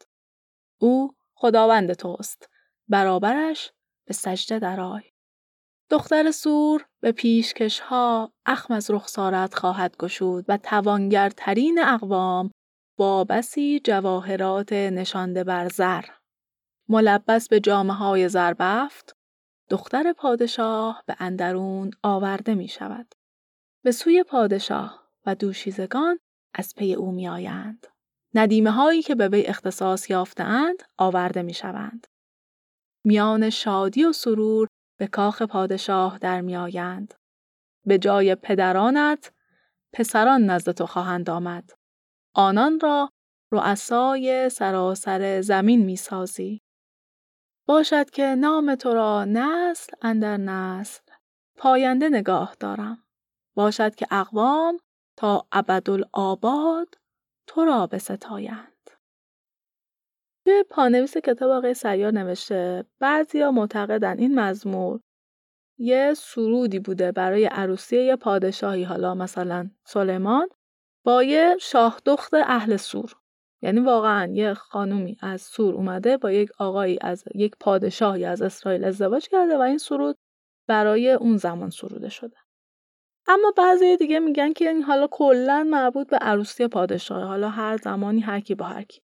او 0.81 1.13
خداوند 1.35 1.93
توست. 1.93 2.49
برابرش 2.87 3.71
به 4.07 4.13
سجده 4.13 4.59
درای 4.59 5.01
دختر 5.89 6.31
سور 6.31 6.85
به 7.01 7.11
پیشکش 7.11 7.79
ها 7.79 8.33
اخم 8.45 8.73
از 8.73 8.91
رخسارت 8.91 9.55
خواهد 9.55 9.97
گشود 9.97 10.45
و 10.47 10.57
توانگرترین 10.57 11.79
اقوام 11.83 12.51
با 12.97 13.23
بسی 13.23 13.79
جواهرات 13.79 14.73
نشانده 14.73 15.43
بر 15.43 15.69
زر. 15.69 16.05
ملبس 16.89 17.47
به 17.47 17.59
جامعه 17.59 17.95
های 17.95 18.29
زربفت 18.29 19.15
دختر 19.69 20.13
پادشاه 20.13 21.03
به 21.05 21.15
اندرون 21.19 21.91
آورده 22.03 22.55
می 22.55 22.67
شود. 22.67 23.15
به 23.83 23.91
سوی 23.91 24.23
پادشاه 24.23 25.03
و 25.25 25.35
دوشیزگان 25.35 26.19
از 26.53 26.75
پی 26.75 26.93
او 26.93 27.11
می 27.11 27.27
آیند. 27.27 27.87
ندیمه 28.33 28.71
هایی 28.71 29.01
که 29.01 29.15
به 29.15 29.27
وی 29.27 29.45
اختصاص 29.45 30.09
یافتهاند 30.09 30.83
آورده 30.97 31.41
می 31.41 31.53
شوند. 31.53 32.07
میان 33.03 33.49
شادی 33.49 34.03
و 34.03 34.11
سرور 34.11 34.67
به 34.97 35.07
کاخ 35.07 35.41
پادشاه 35.41 36.17
در 36.17 36.41
می 36.41 36.55
آیند. 36.55 37.13
به 37.85 37.97
جای 37.97 38.35
پدرانت 38.35 39.31
پسران 39.93 40.45
نزد 40.45 40.71
تو 40.71 40.85
خواهند 40.85 41.29
آمد. 41.29 41.69
آنان 42.33 42.79
را 42.79 43.09
رؤسای 43.51 44.49
سراسر 44.49 45.41
زمین 45.41 45.85
می 45.85 45.95
سازی. 45.95 46.61
باشد 47.65 48.09
که 48.09 48.23
نام 48.23 48.75
تو 48.75 48.93
را 48.93 49.25
نسل 49.25 49.93
اندر 50.01 50.37
نسل 50.37 51.01
پاینده 51.57 52.09
نگاه 52.09 52.55
دارم. 52.59 53.03
باشد 53.55 53.95
که 53.95 54.07
اقوام 54.11 54.77
تا 55.17 55.47
ابدالآباد 55.51 56.97
تو 57.47 57.65
را 57.65 57.89
ستایند. 57.97 58.73
توی 60.45 60.63
پانویس 60.69 61.17
کتاب 61.17 61.51
آقای 61.51 61.73
سیار 61.73 62.11
نوشته 62.11 62.85
بعضیا 62.99 63.51
معتقدن 63.51 64.19
این 64.19 64.39
مزمور 64.39 64.99
یه 65.77 66.13
سرودی 66.17 66.79
بوده 66.79 67.11
برای 67.11 67.45
عروسی 67.45 67.97
یه 67.97 68.15
پادشاهی 68.15 68.83
حالا 68.83 69.15
مثلا 69.15 69.69
سلیمان 69.85 70.49
با 71.05 71.23
یه 71.23 71.57
شاه 71.61 72.01
دخت 72.05 72.33
اهل 72.33 72.77
سور 72.77 73.15
یعنی 73.63 73.79
واقعا 73.79 74.31
یه 74.33 74.53
خانومی 74.53 75.17
از 75.21 75.41
سور 75.41 75.75
اومده 75.75 76.17
با 76.17 76.31
یک 76.31 76.49
آقایی 76.59 76.97
از 77.01 77.23
یک 77.35 77.55
پادشاهی 77.59 78.25
از 78.25 78.41
اسرائیل 78.41 78.83
ازدواج 78.83 79.27
کرده 79.27 79.57
و 79.57 79.61
این 79.61 79.77
سرود 79.77 80.17
برای 80.67 81.11
اون 81.11 81.37
زمان 81.37 81.69
سروده 81.69 82.09
شده. 82.09 82.37
اما 83.27 83.53
بعضی 83.57 83.97
دیگه 83.97 84.19
میگن 84.19 84.53
که 84.53 84.69
این 84.69 84.81
حالا 84.81 85.07
کلا 85.11 85.67
مربوط 85.69 86.09
به 86.09 86.17
عروسی 86.17 86.67
پادشاه 86.67 87.23
حالا 87.23 87.49
هر 87.49 87.77
زمانی 87.77 88.19
هر 88.19 88.39
کی 88.39 88.55
با 88.55 88.65
هر 88.65 88.83
کی. 88.83 89.01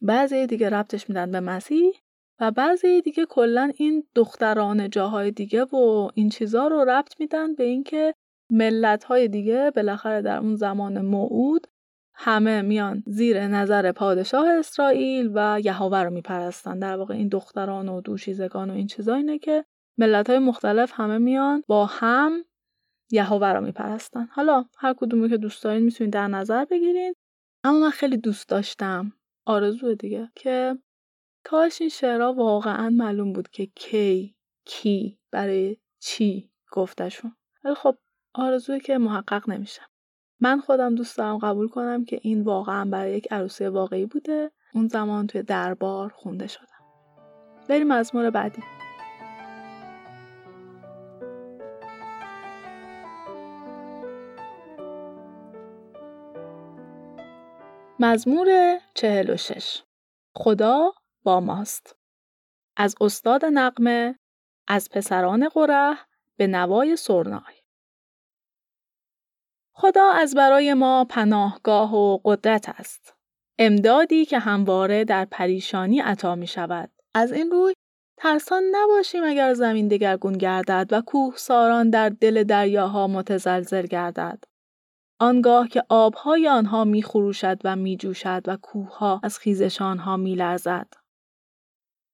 بعضی 0.00 0.46
دیگه 0.46 0.70
ربطش 0.70 1.08
میدن 1.08 1.30
به 1.30 1.40
مسیح 1.40 1.92
و 2.40 2.50
بعضی 2.50 3.00
دیگه 3.00 3.26
کلا 3.26 3.72
این 3.76 4.04
دختران 4.14 4.90
جاهای 4.90 5.30
دیگه 5.30 5.64
و 5.64 6.10
این 6.14 6.28
چیزا 6.28 6.66
رو 6.66 6.84
ربط 6.84 7.20
میدن 7.20 7.54
به 7.54 7.64
اینکه 7.64 8.14
ملت 8.50 9.04
های 9.04 9.28
دیگه 9.28 9.72
بالاخره 9.76 10.22
در 10.22 10.38
اون 10.38 10.56
زمان 10.56 11.00
موعود 11.00 11.66
همه 12.14 12.62
میان 12.62 13.02
زیر 13.06 13.46
نظر 13.46 13.92
پادشاه 13.92 14.48
اسرائیل 14.48 15.30
و 15.34 15.60
یهوه 15.64 15.98
رو 15.98 16.10
میپرستن. 16.10 16.78
در 16.78 16.96
واقع 16.96 17.14
این 17.14 17.28
دختران 17.28 17.88
و 17.88 18.00
دوشیزگان 18.00 18.70
و 18.70 18.74
این 18.74 18.86
چیزا 18.86 19.14
اینه 19.14 19.38
که 19.38 19.64
ملت 19.98 20.30
های 20.30 20.38
مختلف 20.38 20.92
همه 20.94 21.18
میان 21.18 21.62
با 21.66 21.86
هم 21.86 22.44
یهوه 23.10 23.46
رو 23.46 23.60
میپرستن. 23.60 24.28
حالا 24.32 24.64
هر 24.78 24.94
کدومی 24.96 25.28
که 25.28 25.36
دوست 25.36 25.64
دارین 25.64 25.82
می‌تونید 25.84 26.12
در 26.12 26.28
نظر 26.28 26.64
بگیرین. 26.64 27.14
اما 27.64 27.78
من 27.78 27.90
خیلی 27.90 28.16
دوست 28.16 28.48
داشتم. 28.48 29.12
آرزو 29.46 29.94
دیگه. 29.94 30.30
که 30.34 30.78
کاش 31.44 31.80
این 31.80 31.90
شعرها 31.90 32.32
واقعا 32.32 32.90
معلوم 32.90 33.32
بود 33.32 33.48
که 33.48 33.66
کی 33.66 34.34
کی 34.64 35.18
برای 35.30 35.76
چی 36.00 36.50
گفتشون. 36.72 37.36
ولی 37.64 37.74
خب 37.74 37.98
آرزوی 38.34 38.80
که 38.80 38.98
محقق 38.98 39.50
نمیشه 39.50 39.82
من 40.42 40.60
خودم 40.60 40.94
دوست 40.94 41.18
دارم 41.18 41.38
قبول 41.38 41.68
کنم 41.68 42.04
که 42.04 42.20
این 42.22 42.42
واقعا 42.42 42.84
برای 42.84 43.16
یک 43.16 43.32
عروسی 43.32 43.66
واقعی 43.66 44.06
بوده. 44.06 44.50
اون 44.74 44.88
زمان 44.88 45.26
توی 45.26 45.42
دربار 45.42 46.12
خونده 46.16 46.46
شده 46.46 46.66
بریم 47.68 47.88
مزمور 47.88 48.30
بعدی. 48.30 48.62
مزمور 58.00 58.78
چهل 58.94 59.30
و 59.30 59.36
شش. 59.36 59.82
خدا 60.34 60.92
با 61.22 61.40
ماست. 61.40 61.96
از 62.76 62.94
استاد 63.00 63.44
نقمه 63.44 64.18
از 64.68 64.90
پسران 64.90 65.48
قره 65.48 65.98
به 66.36 66.46
نوای 66.46 66.96
سرنای. 66.96 67.61
خدا 69.74 70.10
از 70.10 70.34
برای 70.34 70.74
ما 70.74 71.04
پناهگاه 71.04 71.94
و 71.94 72.18
قدرت 72.24 72.68
است. 72.68 73.14
امدادی 73.58 74.24
که 74.24 74.38
همواره 74.38 75.04
در 75.04 75.24
پریشانی 75.24 76.00
عطا 76.00 76.34
می 76.34 76.46
شود. 76.46 76.90
از 77.14 77.32
این 77.32 77.50
روی 77.50 77.74
ترسان 78.16 78.62
نباشیم 78.72 79.24
اگر 79.24 79.54
زمین 79.54 79.88
دگرگون 79.88 80.32
گردد 80.32 80.88
و 80.90 81.00
کوه 81.00 81.36
ساران 81.36 81.90
در 81.90 82.08
دل 82.08 82.44
دریاها 82.44 83.06
متزلزل 83.06 83.86
گردد. 83.86 84.44
آنگاه 85.20 85.68
که 85.68 85.82
آبهای 85.88 86.48
آنها 86.48 86.84
می 86.84 87.02
خروشد 87.02 87.60
و 87.64 87.76
می 87.76 87.96
جوشد 87.96 88.42
و 88.46 88.56
کوهها 88.56 89.20
از 89.22 89.38
خیزش 89.38 89.82
آنها 89.82 90.16
می 90.16 90.34
لرزد. 90.34 90.92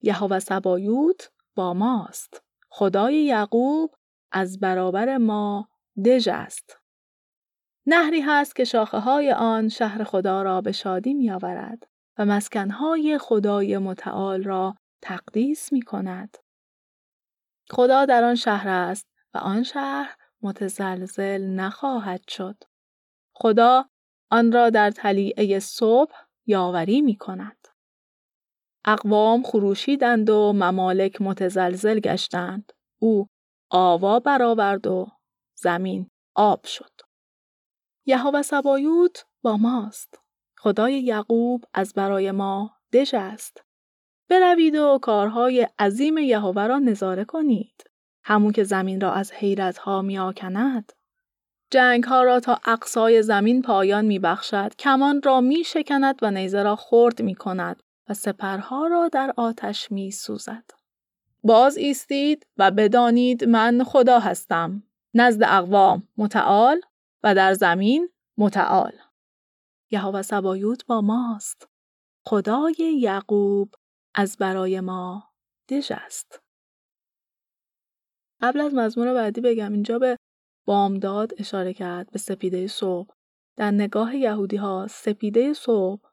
یهوه 0.03 0.39
سبایوت 0.39 1.31
با 1.55 1.75
ماست. 1.75 2.43
خدای 2.69 3.25
یعقوب 3.25 3.95
از 4.33 4.61
برابر 4.61 5.17
ما 5.17 5.69
دژ 6.05 6.29
است. 6.29 6.78
نهری 7.91 8.21
هست 8.21 8.57
که 8.57 8.65
شاخه 8.65 8.99
های 8.99 9.33
آن 9.33 9.69
شهر 9.69 10.05
خدا 10.05 10.43
را 10.43 10.61
به 10.61 10.73
شادی 10.73 11.15
می 11.15 11.31
آورد 11.31 11.87
و 12.19 12.25
مسکنهای 12.25 13.19
خدای 13.19 13.79
متعال 13.79 14.43
را 14.43 14.75
تقدیس 15.03 15.73
می 15.73 15.83
کند. 15.83 16.39
خدا 17.71 18.05
در 18.05 18.25
آن 18.25 18.35
شهر 18.35 18.69
است 18.69 19.07
و 19.35 19.39
آن 19.39 19.63
شهر 19.63 20.17
متزلزل 20.43 21.47
نخواهد 21.47 22.29
شد. 22.29 22.57
خدا 23.35 23.85
آن 24.31 24.53
را 24.53 24.71
در 24.71 24.91
طلیعه 24.91 25.59
صبح 25.59 26.15
یاوری 26.47 27.01
می 27.01 27.17
کند. 27.17 27.69
اقوام 28.85 29.43
خروشیدند 29.43 30.31
و 30.31 30.53
ممالک 30.53 31.23
متزلزل 31.23 32.01
گشتند. 32.01 32.73
او 32.99 33.29
آوا 33.71 34.21
برآورد 34.21 34.87
و 34.87 35.07
زمین 35.55 36.11
آب 36.35 36.67
شد. 36.67 36.98
یهوه 38.09 38.43
سبایوت 38.43 39.25
با 39.43 39.57
ماست. 39.57 40.21
خدای 40.59 41.01
یعقوب 41.01 41.65
از 41.75 41.93
برای 41.95 42.31
ما 42.31 42.71
دژ 42.93 43.15
است. 43.15 43.65
بروید 44.29 44.75
و 44.75 44.99
کارهای 45.03 45.69
عظیم 45.79 46.19
یهوه 46.19 46.67
را 46.67 46.79
نظاره 46.79 47.25
کنید. 47.25 47.85
همون 48.25 48.53
که 48.53 48.65
زمین 48.65 49.01
را 49.01 49.13
از 49.13 49.33
حیرت 49.33 49.79
ها 49.79 50.03
می 50.03 50.19
آکند. 50.19 50.93
جنگ 51.71 52.05
ها 52.05 52.23
را 52.23 52.41
تا 52.41 52.61
اقصای 52.67 53.23
زمین 53.23 53.63
پایان 53.63 54.05
می 54.05 54.19
بخشد. 54.19 54.75
کمان 54.79 55.23
را 55.23 55.41
می 55.41 55.65
شکند 55.65 56.19
و 56.23 56.31
نیزه 56.31 56.63
را 56.63 56.77
خرد 56.77 57.23
می 57.23 57.35
کند 57.35 57.83
و 58.09 58.15
سپرها 58.15 58.87
را 58.87 59.09
در 59.09 59.35
آتش 59.37 59.93
می 59.93 60.11
سوزد. 60.11 60.65
باز 61.43 61.77
ایستید 61.77 62.47
و 62.57 62.71
بدانید 62.71 63.45
من 63.45 63.85
خدا 63.85 64.19
هستم. 64.19 64.83
نزد 65.15 65.43
اقوام 65.43 66.09
متعال 66.17 66.81
و 67.23 67.35
در 67.35 67.55
زمین 67.55 68.09
متعال. 68.39 68.93
یهوه 69.91 70.23
سبایوت 70.23 70.87
با 70.87 71.01
ماست. 71.01 71.69
خدای 72.27 72.99
یعقوب 73.01 73.75
از 74.15 74.37
برای 74.37 74.81
ما 74.81 75.33
دژ 75.69 75.93
است. 75.95 76.43
قبل 78.43 78.61
از 78.61 78.75
مزمور 78.75 79.15
بعدی 79.15 79.41
بگم 79.41 79.73
اینجا 79.73 79.99
به 79.99 80.17
بامداد 80.67 81.33
اشاره 81.39 81.73
کرد 81.75 82.11
به 82.11 82.19
سپیده 82.19 82.67
صبح. 82.67 83.19
در 83.59 83.71
نگاه 83.71 84.17
یهودی 84.17 84.57
ها 84.57 84.87
سپیده 84.91 85.53
صبح 85.53 86.11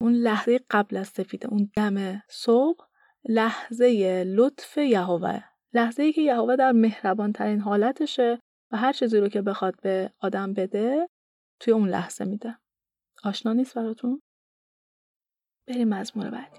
اون 0.00 0.12
لحظه 0.12 0.60
قبل 0.70 0.96
از 0.96 1.08
سپیده 1.08 1.48
اون 1.48 1.70
دم 1.76 2.22
صبح 2.28 2.86
لحظه 3.28 4.24
لطف 4.26 4.76
یهوه 4.76 5.44
لحظه 5.74 6.02
ای 6.02 6.12
که 6.12 6.20
یهوه 6.20 6.56
در 6.56 6.72
مهربان 6.72 7.32
ترین 7.32 7.60
حالتشه 7.60 8.40
و 8.72 8.76
هر 8.76 8.92
چیزی 8.92 9.18
رو 9.18 9.28
که 9.28 9.42
بخواد 9.42 9.80
به 9.82 10.12
آدم 10.20 10.52
بده 10.52 11.08
توی 11.60 11.72
اون 11.72 11.88
لحظه 11.88 12.24
میده. 12.24 12.58
آشنا 13.24 13.52
نیست 13.52 13.74
براتون؟ 13.74 14.22
بریم 15.68 15.88
مزمور 15.88 16.30
بعدی. 16.30 16.58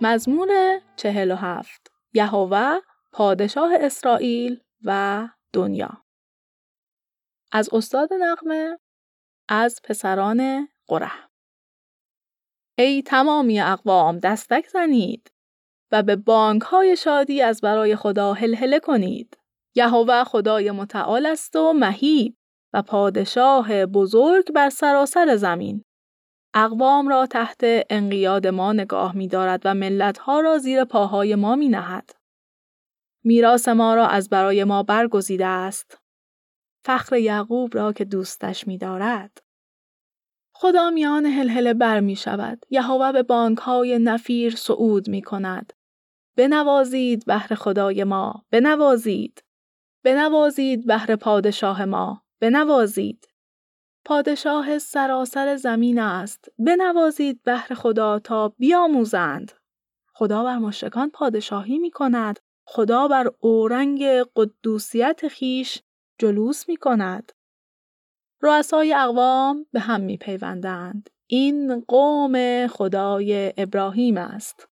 مزمور 0.00 0.80
چهل 0.96 1.30
و 1.30 1.34
هفت 1.34 1.92
یهوه 2.12 2.78
پادشاه 3.12 3.70
اسرائیل 3.80 4.60
و 4.84 5.28
دنیا 5.52 6.04
از 7.52 7.68
استاد 7.72 8.08
نقمه 8.12 8.78
از 9.48 9.80
پسران 9.84 10.68
قره 10.86 11.23
ای 12.78 13.02
تمامی 13.02 13.60
اقوام 13.60 14.18
دستک 14.18 14.66
زنید 14.66 15.30
و 15.92 16.02
به 16.02 16.16
بانک 16.16 16.62
های 16.62 16.96
شادی 16.96 17.42
از 17.42 17.60
برای 17.60 17.96
خدا 17.96 18.32
هلهله 18.32 18.80
کنید. 18.80 19.38
یهوه 19.76 20.24
خدای 20.24 20.70
متعال 20.70 21.26
است 21.26 21.56
و 21.56 21.72
مهیب 21.72 22.36
و 22.72 22.82
پادشاه 22.82 23.86
بزرگ 23.86 24.52
بر 24.52 24.70
سراسر 24.70 25.36
زمین. 25.36 25.84
اقوام 26.54 27.08
را 27.08 27.26
تحت 27.26 27.60
انقیاد 27.90 28.46
ما 28.46 28.72
نگاه 28.72 29.16
می 29.16 29.28
دارد 29.28 29.62
و 29.64 29.74
ملت 29.74 30.18
ها 30.18 30.40
را 30.40 30.58
زیر 30.58 30.84
پاهای 30.84 31.34
ما 31.34 31.56
می 31.56 31.68
نهد. 31.68 32.10
میراث 33.24 33.68
ما 33.68 33.94
را 33.94 34.06
از 34.06 34.28
برای 34.28 34.64
ما 34.64 34.82
برگزیده 34.82 35.46
است. 35.46 35.98
فخر 36.84 37.16
یعقوب 37.16 37.74
را 37.74 37.92
که 37.92 38.04
دوستش 38.04 38.66
می 38.66 38.78
دارد. 38.78 39.43
خدا 40.64 40.90
میان 40.90 41.26
هلهله 41.26 41.74
بر 41.74 42.00
می 42.00 42.16
شود. 42.16 42.66
یهوه 42.70 43.12
به 43.12 43.22
بانک 43.22 43.58
های 43.58 43.98
نفیر 43.98 44.56
صعود 44.56 45.08
می 45.08 45.22
کند. 45.22 45.72
بنوازید 46.36 47.24
بهر 47.26 47.54
خدای 47.54 48.04
ما. 48.04 48.44
بنوازید. 48.50 49.44
بنوازید 50.04 50.86
بهر 50.86 51.16
پادشاه 51.16 51.84
ما. 51.84 52.22
بنوازید. 52.40 53.28
پادشاه 54.04 54.78
سراسر 54.78 55.56
زمین 55.56 55.98
است. 55.98 56.48
بنوازید 56.58 57.42
بهر 57.42 57.74
خدا 57.74 58.18
تا 58.18 58.48
بیاموزند. 58.48 59.52
خدا 60.14 60.44
بر 60.44 60.58
مشرکان 60.58 61.10
پادشاهی 61.10 61.78
می 61.78 61.90
کند. 61.90 62.38
خدا 62.66 63.08
بر 63.08 63.30
اورنگ 63.40 64.04
قدوسیت 64.36 65.28
خیش 65.28 65.82
جلوس 66.18 66.68
می 66.68 66.76
کند. 66.76 67.32
رؤسای 68.44 68.94
اقوام 68.94 69.66
به 69.72 69.80
هم 69.80 70.00
می 70.00 70.16
پیوندند. 70.16 71.10
این 71.26 71.80
قوم 71.80 72.66
خدای 72.66 73.52
ابراهیم 73.56 74.16
است. 74.16 74.68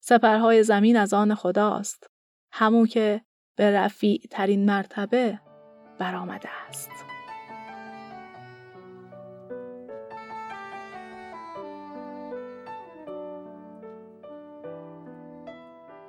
سپرهای 0.00 0.62
زمین 0.62 0.96
از 0.96 1.14
آن 1.14 1.34
خداست. 1.34 2.06
همون 2.52 2.86
که 2.86 3.24
به 3.56 3.70
رفیع 3.70 4.20
ترین 4.30 4.64
مرتبه 4.64 5.40
برآمده 5.98 6.48
است. 6.68 6.90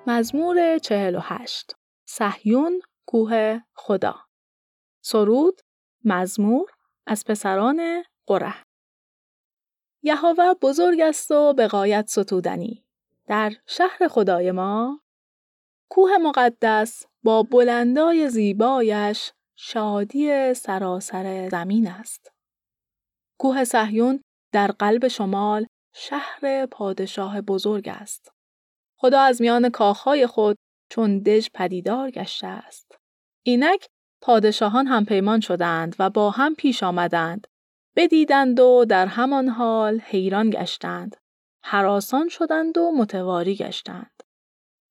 مزمور 0.08 0.78
چهل 0.78 1.16
و 1.16 1.20
هشت 1.24 1.76
سحیون 2.06 2.82
کوه 3.06 3.60
خدا 3.74 4.16
سرود 5.02 5.62
مزمور 6.06 6.72
از 7.08 7.26
پسران 7.26 8.04
قره. 8.28 8.56
یهوه 10.04 10.54
بزرگ 10.62 11.02
است 11.02 11.32
و 11.32 11.54
به 11.54 11.68
قایت 11.68 12.08
ستودنی. 12.08 12.86
در 13.28 13.54
شهر 13.68 14.08
خدای 14.08 14.52
ما 14.52 15.02
کوه 15.90 16.18
مقدس 16.18 17.06
با 17.24 17.44
بلندای 17.44 18.30
زیبایش 18.30 19.32
شادی 19.56 20.54
سراسر 20.54 21.50
زمین 21.50 21.88
است. 21.88 22.32
کوه 23.40 23.64
صهیون 23.64 24.22
در 24.52 24.68
قلب 24.72 25.08
شمال 25.08 25.68
شهر 25.94 26.66
پادشاه 26.66 27.42
بزرگ 27.42 27.90
است. 27.90 28.32
خدا 28.98 29.22
از 29.22 29.42
میان 29.42 29.70
کاخهای 29.70 30.28
خود 30.28 30.58
چون 30.90 31.20
دژ 31.20 31.48
پدیدار 31.54 32.12
گشته 32.12 32.48
است. 32.48 32.98
اینک 33.44 33.86
پادشاهان 34.26 34.88
هم 34.88 35.06
پیمان 35.06 35.40
شدند 35.40 35.96
و 36.00 36.10
با 36.10 36.32
هم 36.32 36.56
پیش 36.56 36.84
آمدند. 36.84 37.48
بدیدند 37.96 38.60
و 38.60 38.86
در 38.90 39.06
همان 39.06 39.50
حال 39.50 40.00
حیران 40.00 40.50
گشتند. 40.50 41.16
حراسان 41.64 42.30
شدند 42.30 42.78
و 42.78 42.92
متواری 42.98 43.56
گشتند. 43.56 44.24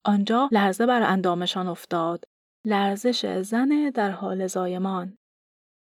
آنجا 0.04 0.48
لرزه 0.52 0.86
بر 0.86 1.02
اندامشان 1.02 1.66
افتاد. 1.66 2.24
لرزش 2.64 3.26
زن 3.26 3.90
در 3.94 4.10
حال 4.10 4.46
زایمان. 4.46 5.18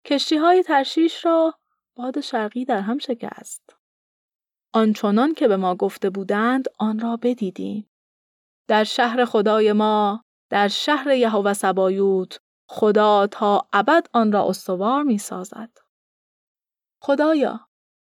کشتی 0.05 0.37
های 0.37 0.63
ترشیش 0.63 1.25
را 1.25 1.55
باد 1.97 2.21
شرقی 2.21 2.65
در 2.65 2.81
هم 2.81 2.99
شکست. 2.99 3.77
آنچنان 4.73 5.35
که 5.35 5.49
به 5.49 5.57
ما 5.57 5.75
گفته 5.75 6.11
بودند 6.11 6.69
آن 6.79 6.99
را 6.99 7.17
بدیدیم. 7.23 7.91
در 8.69 8.85
شهر 8.85 9.25
خدای 9.25 9.73
ما 9.73 10.25
در 10.51 10.69
شهر 10.69 11.11
یهوه 11.11 11.53
سبایوت 11.53 12.39
خدا 12.69 13.27
تا 13.27 13.69
ابد 13.73 14.07
آن 14.13 14.33
را 14.33 14.49
استوار 14.49 15.03
می 15.03 15.19
سازد. 15.19 15.71
خدایا 17.03 17.69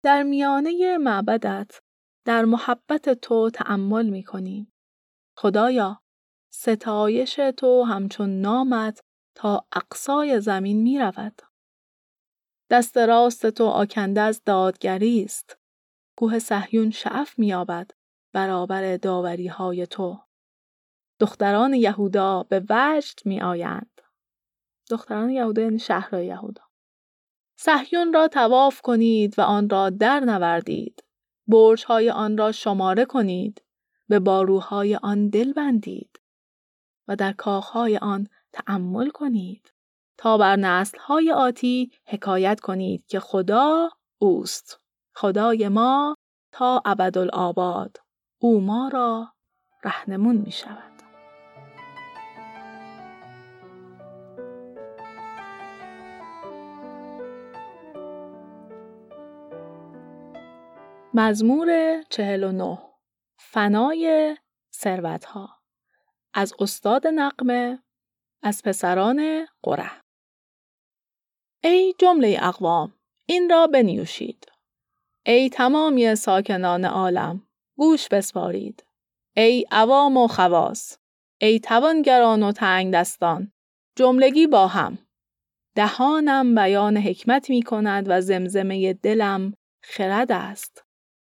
در 0.04 0.24
میانه 0.24 0.98
معبدت 0.98 1.82
در 2.26 2.46
محبت 2.46 3.10
تو 3.10 3.50
تأمل 3.50 4.10
می 4.10 4.24
کنیم. 4.24 4.74
خدایا 5.38 6.02
ستایش 6.54 7.40
تو 7.58 7.84
همچون 7.84 8.42
نامت 8.42 9.02
تا 9.36 9.66
اقصای 9.72 10.42
زمین 10.42 10.82
می 10.82 11.00
رود. 11.00 11.42
دست 12.70 12.98
راست 12.98 13.50
تو 13.50 13.66
آکنده 13.66 14.22
از 14.22 14.44
دادگری 14.46 15.24
است. 15.24 15.58
کوه 16.18 16.40
صهیون 16.40 16.92
شعف 16.92 17.40
میابد 17.40 17.92
برابر 18.34 18.98
داوری 18.98 19.48
های 19.48 19.88
تو. 19.88 20.20
دختران 21.20 21.74
یهودا 21.74 22.44
به 22.44 22.66
وجد 22.70 23.20
می 23.26 23.42
آیند. 23.42 24.02
دختران 24.92 25.30
یهودا 25.30 25.62
یعنی 25.62 25.80
شهر 25.80 26.14
یهودا. 26.14 26.64
صهیون 27.56 28.14
را 28.14 28.28
تواف 28.28 28.82
کنید 28.82 29.40
و 29.40 29.42
آن 29.42 29.70
را 29.70 29.90
در 29.90 30.20
نوردید. 30.20 31.04
برج 31.48 31.86
های 31.86 32.10
آن 32.10 32.38
را 32.38 32.52
شماره 32.52 33.06
کنید. 33.06 33.62
به 34.08 34.20
باروهای 34.20 34.96
آن 34.96 35.30
دل 35.30 35.54
بندید. 35.54 36.22
و 37.08 37.16
در 37.16 37.34
کاخهای 37.34 37.98
آن 37.98 38.28
تأمل 38.54 39.10
کنید. 39.10 39.74
تا 40.18 40.38
بر 40.38 40.56
نسلهای 40.56 41.32
آتی 41.32 41.92
حکایت 42.06 42.60
کنید 42.60 43.06
که 43.06 43.20
خدا 43.20 43.90
اوست. 44.18 44.80
خدای 45.16 45.68
ما 45.68 46.16
تا 46.52 46.82
ابدالآباد. 46.86 47.98
او 48.40 48.62
ما 48.62 48.88
را 48.88 49.28
رهنمون 49.84 50.36
می 50.36 50.52
شود. 50.52 50.91
مزمور 61.14 62.02
49 62.10 62.78
فنای 63.38 64.38
ثروت 64.74 65.26
ها 65.26 65.50
از 66.34 66.54
استاد 66.60 67.08
نقمه 67.08 67.80
از 68.44 68.62
پسران 68.64 69.48
قره. 69.64 69.92
ای 71.64 71.96
جمله 72.00 72.40
اقوام 72.42 72.94
این 73.26 73.50
را 73.50 73.68
بنیوشید. 73.68 74.52
ای 75.26 75.50
تمامی 75.50 76.16
ساکنان 76.16 76.86
عالم 76.86 77.48
گوش 77.78 78.08
بسپارید. 78.08 78.86
ای 79.38 79.66
عوام 79.72 80.18
و 80.18 80.28
خواص 80.28 80.98
ای 81.42 81.60
توانگران 81.60 82.44
و 82.44 82.52
تنگ 82.52 82.94
دستان 82.94 83.52
جملگی 83.96 84.48
با 84.48 84.68
هم. 84.68 84.98
دهانم 85.76 86.56
بیان 86.56 86.98
حکمت 86.98 87.50
می 87.50 87.62
کند 87.62 88.06
و 88.10 88.22
زمزمه 88.22 88.94
دلم 88.94 89.54
خرد 89.84 90.32
است. 90.32 90.91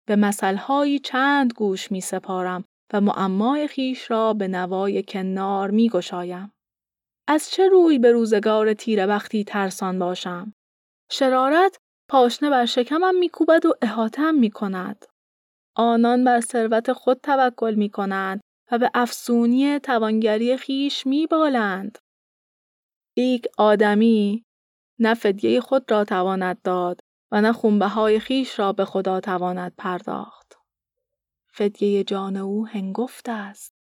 به 0.06 0.16
مسئلهایی 0.16 1.00
چند 1.00 1.54
گوش 1.54 1.92
می 1.92 2.02
سپارم 2.02 2.66
و 2.94 3.02
معمای 3.02 3.68
خیش 3.68 4.12
را 4.12 4.34
به 4.34 4.48
نوای 4.48 5.04
کنار 5.04 5.72
می 5.72 5.90
گشایم. 5.90 6.52
از 7.28 7.50
چه 7.52 7.70
روی 7.70 8.00
به 8.00 8.12
روزگار 8.12 8.74
تیره 8.74 9.06
وقتی 9.06 9.44
ترسان 9.44 10.00
باشم؟ 10.00 10.54
شرارت 11.12 11.78
پاشنه 12.10 12.50
بر 12.50 12.66
شکمم 12.66 13.16
میکوبد 13.16 13.66
و 13.66 13.74
احاتم 13.82 14.36
می 14.36 14.52
کند. 14.52 15.06
آنان 15.76 16.24
بر 16.24 16.40
ثروت 16.40 16.94
خود 16.94 17.20
توکل 17.24 17.74
می 17.74 17.90
کنند 17.90 18.42
و 18.72 18.78
به 18.78 18.92
افسونی 18.94 19.80
توانگری 19.80 20.58
خیش 20.58 21.08
می 21.08 21.28
بالند. 21.28 21.98
یک 23.18 23.48
آدمی 23.58 24.46
نه 25.00 25.60
خود 25.60 25.92
را 25.92 26.06
تواند 26.06 26.62
داد 26.62 27.00
و 27.34 27.42
نه 27.42 27.54
خونبه 27.54 27.88
های 27.88 28.20
خیش 28.20 28.60
را 28.60 28.74
به 28.74 28.86
خدا 28.86 29.20
تواند 29.20 29.74
پرداخت. 29.78 30.58
فدیه 31.48 32.04
جان 32.04 32.38
او 32.38 32.68
هنگفت 32.68 33.30
است 33.30 33.74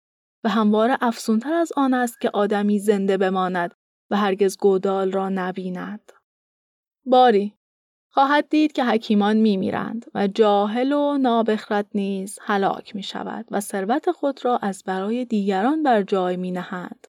و 0.45 0.49
همواره 0.49 0.99
افسونتر 1.01 1.53
از 1.53 1.73
آن 1.77 1.95
است 1.95 2.21
که 2.21 2.31
آدمی 2.31 2.79
زنده 2.79 3.17
بماند 3.17 3.75
و 4.11 4.17
هرگز 4.17 4.57
گودال 4.57 5.12
را 5.12 5.29
نبیند. 5.29 6.12
باری 7.05 7.55
خواهد 8.11 8.49
دید 8.49 8.73
که 8.73 8.85
حکیمان 8.85 9.37
می 9.37 9.57
میرند 9.57 10.07
و 10.15 10.29
جاهل 10.29 10.93
و 10.93 11.19
نابخرد 11.19 11.87
نیز 11.95 12.38
هلاک 12.43 12.97
می 12.97 13.03
شود 13.03 13.47
و 13.51 13.61
ثروت 13.61 14.11
خود 14.11 14.45
را 14.45 14.57
از 14.57 14.83
برای 14.87 15.25
دیگران 15.25 15.83
بر 15.83 16.03
جای 16.03 16.37
می 16.37 16.51
نهند. 16.51 17.07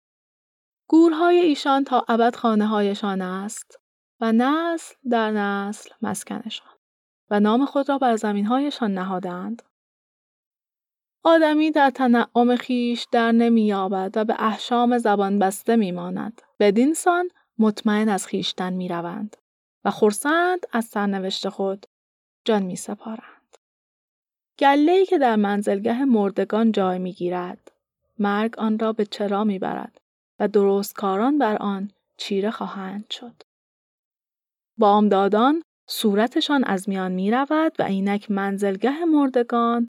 گورهای 0.87 1.39
ایشان 1.39 1.83
تا 1.83 2.05
ابد 2.07 2.35
خانه 2.35 2.67
هایشان 2.67 3.21
است 3.21 3.82
و 4.23 4.31
نسل 4.31 4.95
در 5.09 5.31
نسل 5.31 5.89
مسکنشان 6.01 6.67
و 7.29 7.39
نام 7.39 7.65
خود 7.65 7.89
را 7.89 7.97
بر 7.97 8.15
زمینهایشان 8.15 8.93
نهادند. 8.93 9.63
آدمی 11.23 11.71
در 11.71 11.89
تنعم 11.89 12.55
خیش 12.55 13.07
در 13.11 13.31
نمییابد 13.31 14.11
و 14.15 14.25
به 14.25 14.35
احشام 14.39 14.97
زبان 14.97 15.39
بسته 15.39 15.75
میماند. 15.75 16.41
بدین 16.59 16.93
سان 16.93 17.29
مطمئن 17.57 18.09
از 18.09 18.27
خیشتن 18.27 18.73
می‌روند 18.73 19.37
و 19.85 19.91
خرسند 19.91 20.59
از 20.71 20.85
سرنوشت 20.85 21.49
خود 21.49 21.85
جان 22.45 22.63
می 22.63 22.75
سپارند. 22.75 23.57
گله‌ای 24.59 25.05
که 25.05 25.17
در 25.17 25.35
منزلگه 25.35 26.05
مردگان 26.05 26.71
جای 26.71 26.99
می‌گیرد 26.99 27.71
مرگ 28.19 28.59
آن 28.59 28.79
را 28.79 28.93
به 28.93 29.05
چرا 29.05 29.43
می‌برد 29.43 30.01
و 30.39 30.47
درستکاران 30.47 31.37
بر 31.37 31.55
آن 31.55 31.91
چیره 32.17 32.51
خواهند 32.51 33.09
شد. 33.09 33.43
بامدادان 34.77 35.63
صورتشان 35.89 36.63
از 36.63 36.89
میان 36.89 37.11
می 37.11 37.31
رود 37.31 37.75
و 37.79 37.83
اینک 37.83 38.31
منزلگه 38.31 39.05
مردگان 39.05 39.87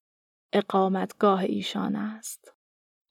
اقامتگاه 0.53 1.41
ایشان 1.41 1.97
است. 1.97 2.55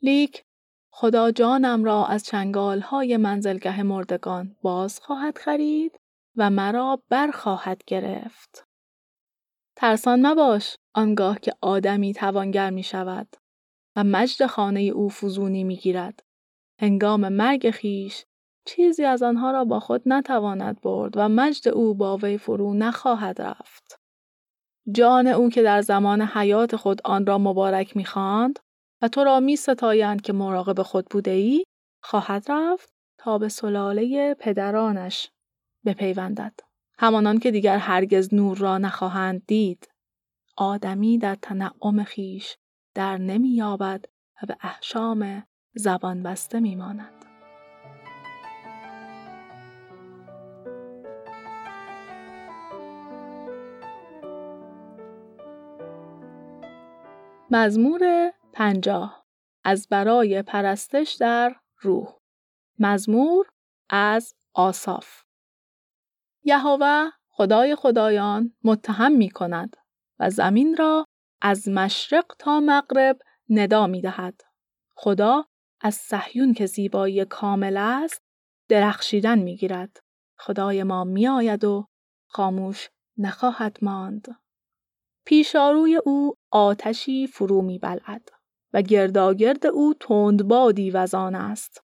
لیک 0.02 0.44
خدا 0.92 1.32
جانم 1.32 1.84
را 1.84 2.06
از 2.06 2.24
چنگال 2.24 2.80
های 2.80 3.18
منزلگه 3.18 3.84
مردگان 3.84 4.56
باز 4.62 5.00
خواهد 5.00 5.38
خرید 5.38 6.00
و 6.38 6.50
مرا 6.50 7.04
بر 7.10 7.32
خواهد 7.32 7.82
گرفت. 7.88 8.68
ترسان 9.76 10.26
مباش 10.26 10.78
آنگاه 10.96 11.40
که 11.40 11.54
آدمی 11.62 12.14
توانگر 12.14 12.70
می 12.70 12.84
شود 12.84 13.28
و 13.96 14.04
مجد 14.04 14.46
خانه 14.46 14.80
او 14.80 15.10
فزونی 15.10 15.64
می 15.64 15.76
گیرد. 15.76 16.24
هنگام 16.80 17.30
مرگ 17.30 17.72
خیش 17.72 18.26
چیزی 18.66 19.06
از 19.06 19.24
آنها 19.24 19.52
را 19.52 19.66
با 19.66 19.80
خود 19.80 20.02
نتواند 20.06 20.82
برد 20.82 21.18
و 21.18 21.30
مجد 21.30 21.68
او 21.68 21.94
با 21.94 22.18
وی 22.18 22.38
فرو 22.38 22.74
نخواهد 22.74 23.42
رفت. 23.42 24.00
جان 24.92 25.28
او 25.28 25.50
که 25.50 25.64
در 25.64 25.82
زمان 25.82 26.22
حیات 26.22 26.76
خود 26.76 27.02
آن 27.06 27.26
را 27.26 27.38
مبارک 27.38 27.98
می‌خواند 27.98 28.60
و 29.02 29.08
تو 29.08 29.24
را 29.24 29.40
می 29.40 29.56
ستایند 29.56 30.22
که 30.22 30.34
مراقب 30.34 30.82
خود 30.82 31.06
بوده 31.10 31.32
ای 31.32 31.64
خواهد 32.04 32.46
رفت 32.52 32.94
تا 33.18 33.38
به 33.38 33.50
سلاله 33.50 34.34
پدرانش 34.34 35.32
بپیوندد. 35.86 36.60
همانان 36.98 37.40
که 37.40 37.52
دیگر 37.52 37.78
هرگز 37.78 38.34
نور 38.34 38.58
را 38.58 38.78
نخواهند 38.78 39.46
دید. 39.48 39.90
آدمی 40.58 41.18
در 41.18 41.36
تنعم 41.36 42.04
خیش 42.04 42.58
در 42.96 43.18
نمییابد 43.18 44.06
و 44.42 44.46
به 44.46 44.58
احشام 44.62 45.44
زبان 45.76 46.24
بسته 46.24 46.60
میماند. 46.60 47.23
مزمور 57.52 58.34
پنجاه 58.54 59.26
از 59.64 59.88
برای 59.88 60.42
پرستش 60.42 61.14
در 61.20 61.56
روح 61.80 62.08
مزمور 62.80 63.46
از 63.90 64.34
آصاف 64.54 65.24
یهوه 66.44 67.10
خدای 67.30 67.76
خدایان 67.76 68.54
متهم 68.64 69.12
می 69.12 69.30
کند 69.30 69.78
و 70.20 70.30
زمین 70.30 70.78
را 70.78 71.06
از 71.42 71.68
مشرق 71.68 72.26
تا 72.40 72.60
مغرب 72.60 73.20
ندا 73.50 73.88
می 73.88 74.02
دهد. 74.02 74.42
خدا 74.96 75.46
از 75.82 75.96
صهیون 75.96 76.54
که 76.54 76.66
زیبایی 76.66 77.26
کامل 77.26 77.78
است 77.78 78.22
درخشیدن 78.70 79.40
می 79.40 79.56
گیرد. 79.56 79.98
خدای 80.40 80.84
ما 80.84 81.04
می 81.04 81.28
آید 81.28 81.64
و 81.64 81.88
خاموش 82.28 82.90
نخواهد 83.18 83.78
ماند. 83.82 84.43
پیشاروی 85.26 85.96
او 85.96 86.36
آتشی 86.52 87.28
فرو 87.28 87.62
می 87.62 87.80
بلعد 87.80 88.30
و 88.74 88.82
گرداگرد 88.82 89.66
او 89.66 89.94
تندبادی 90.00 90.92
وزان 90.92 91.36
است. 91.36 91.84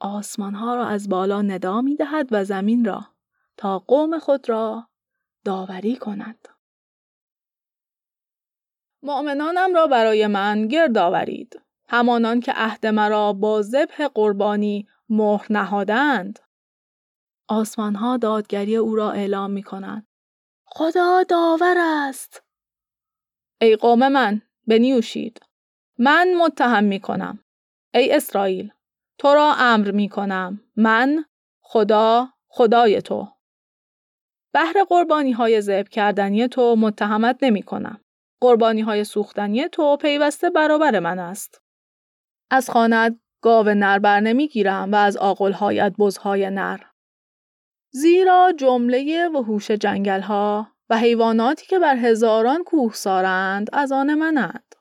آسمان 0.00 0.54
ها 0.54 0.74
را 0.74 0.86
از 0.86 1.08
بالا 1.08 1.42
ندا 1.42 1.80
می 1.80 1.96
دهد 1.96 2.28
و 2.30 2.44
زمین 2.44 2.84
را 2.84 3.04
تا 3.56 3.78
قوم 3.78 4.18
خود 4.18 4.48
را 4.48 4.88
داوری 5.44 5.96
کند. 5.96 6.48
مؤمنانم 9.02 9.74
را 9.74 9.86
برای 9.86 10.26
من 10.26 10.68
گرد 10.68 10.98
آورید. 10.98 11.60
همانان 11.88 12.40
که 12.40 12.52
عهد 12.52 12.86
مرا 12.86 13.32
با 13.32 13.62
ذبح 13.62 14.08
قربانی 14.08 14.88
مهر 15.08 15.46
نهادند. 15.50 16.38
آسمان 17.48 17.94
ها 17.94 18.16
دادگری 18.16 18.76
او 18.76 18.94
را 18.94 19.10
اعلام 19.10 19.50
می 19.50 19.62
کنند. 19.62 20.06
خدا 20.66 21.22
داور 21.22 21.74
است. 21.78 22.41
ای 23.62 23.76
قوم 23.76 24.08
من 24.08 24.42
بنیوشید. 24.66 25.40
من 25.98 26.34
متهم 26.34 26.84
می 26.84 27.00
کنم. 27.00 27.44
ای 27.94 28.12
اسرائیل 28.12 28.72
تو 29.18 29.34
را 29.34 29.54
امر 29.58 29.90
می 29.90 30.08
کنم. 30.08 30.60
من 30.76 31.24
خدا 31.60 32.28
خدای 32.48 33.02
تو. 33.02 33.28
بهر 34.52 34.84
قربانی 34.88 35.32
های 35.32 35.60
ذبح 35.60 35.88
کردنی 35.88 36.48
تو 36.48 36.76
متهمت 36.76 37.38
نمی 37.42 37.62
کنم. 37.62 38.00
قربانی 38.40 38.80
های 38.80 39.04
سوختنی 39.04 39.68
تو 39.68 39.96
پیوسته 39.96 40.50
برابر 40.50 40.98
من 40.98 41.18
است. 41.18 41.62
از 42.50 42.70
خانت 42.70 43.16
گاو 43.42 43.68
نر 43.68 43.98
بر 43.98 44.20
نمی 44.20 44.48
گیرم 44.48 44.92
و 44.92 44.94
از 44.94 45.16
هایت 45.40 45.92
بزهای 45.98 46.50
نر. 46.50 46.80
زیرا 47.90 48.52
جمله 48.58 49.28
وحوش 49.28 49.70
جنگل 49.70 50.20
ها 50.20 50.71
و 50.92 50.96
حیواناتی 50.96 51.66
که 51.66 51.78
بر 51.78 51.96
هزاران 51.96 52.64
کوه 52.64 52.94
سارند 52.94 53.68
از 53.72 53.92
آن 53.92 54.14
منند. 54.14 54.74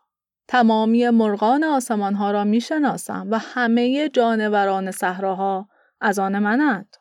تمامی 0.47 1.09
مرغان 1.09 1.63
آسمان 1.63 2.13
ها 2.13 2.31
را 2.31 2.43
می 2.43 2.61
شناسم 2.61 3.27
و 3.31 3.37
همه 3.37 4.09
جانوران 4.09 4.91
صحراها 4.91 5.69
از 6.01 6.19
آن 6.19 6.39
منند. 6.39 6.97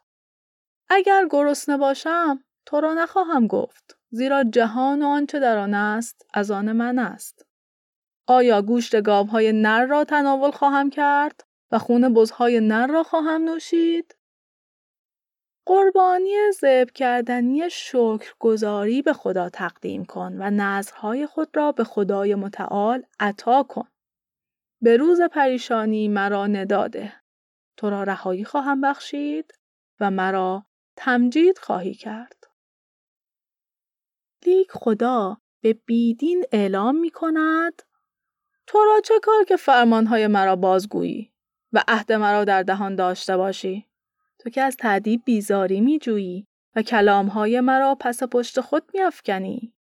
اگر 0.88 1.26
گرسنه 1.30 1.76
باشم 1.76 2.44
تو 2.66 2.80
را 2.80 2.94
نخواهم 2.94 3.46
گفت 3.46 3.98
زیرا 4.10 4.44
جهان 4.44 5.02
و 5.02 5.06
آنچه 5.06 5.40
در 5.40 5.58
آن 5.58 5.74
است 5.74 6.26
از 6.34 6.50
آن 6.50 6.72
من 6.72 6.98
است. 6.98 7.46
آیا 8.26 8.62
گوشت 8.62 9.00
گاوهای 9.00 9.52
نر 9.52 9.86
را 9.86 10.04
تناول 10.04 10.50
خواهم 10.50 10.90
کرد 10.90 11.44
و 11.70 11.78
خون 11.78 12.14
بزهای 12.14 12.60
نر 12.60 12.86
را 12.86 13.02
خواهم 13.02 13.44
نوشید؟ 13.44 14.14
قربانی 15.70 16.34
ذبح 16.52 16.92
کردنی 16.94 17.70
شکرگزاری 17.70 19.02
به 19.02 19.12
خدا 19.12 19.48
تقدیم 19.48 20.04
کن 20.04 20.36
و 20.38 20.50
نظرهای 20.50 21.26
خود 21.26 21.56
را 21.56 21.72
به 21.72 21.84
خدای 21.84 22.34
متعال 22.34 23.02
عطا 23.20 23.62
کن. 23.62 23.88
به 24.82 24.96
روز 24.96 25.20
پریشانی 25.20 26.08
مرا 26.08 26.46
نداده. 26.46 27.12
تو 27.76 27.90
را 27.90 28.02
رهایی 28.02 28.44
خواهم 28.44 28.80
بخشید 28.80 29.52
و 30.00 30.10
مرا 30.10 30.66
تمجید 30.96 31.58
خواهی 31.58 31.94
کرد. 31.94 32.44
لیک 34.46 34.70
خدا 34.70 35.36
به 35.60 35.72
بیدین 35.72 36.44
اعلام 36.52 36.96
می 36.96 37.10
کند 37.10 37.82
تو 38.66 38.78
را 38.78 39.00
چه 39.04 39.14
کار 39.22 39.44
که 39.44 39.56
فرمانهای 39.56 40.26
مرا 40.26 40.56
بازگویی 40.56 41.32
و 41.72 41.84
عهد 41.88 42.12
مرا 42.12 42.44
در 42.44 42.62
دهان 42.62 42.94
داشته 42.94 43.36
باشی 43.36 43.89
تو 44.40 44.50
که 44.50 44.62
از 44.62 44.76
تعدیب 44.76 45.22
بیزاری 45.24 45.80
می 45.80 45.98
جویی 45.98 46.46
و 46.76 46.82
کلامهای 46.82 47.60
مرا 47.60 47.96
پس 48.00 48.22
پشت 48.22 48.60
خود 48.60 48.82
می 48.94 49.00
افکنی. 49.00 49.74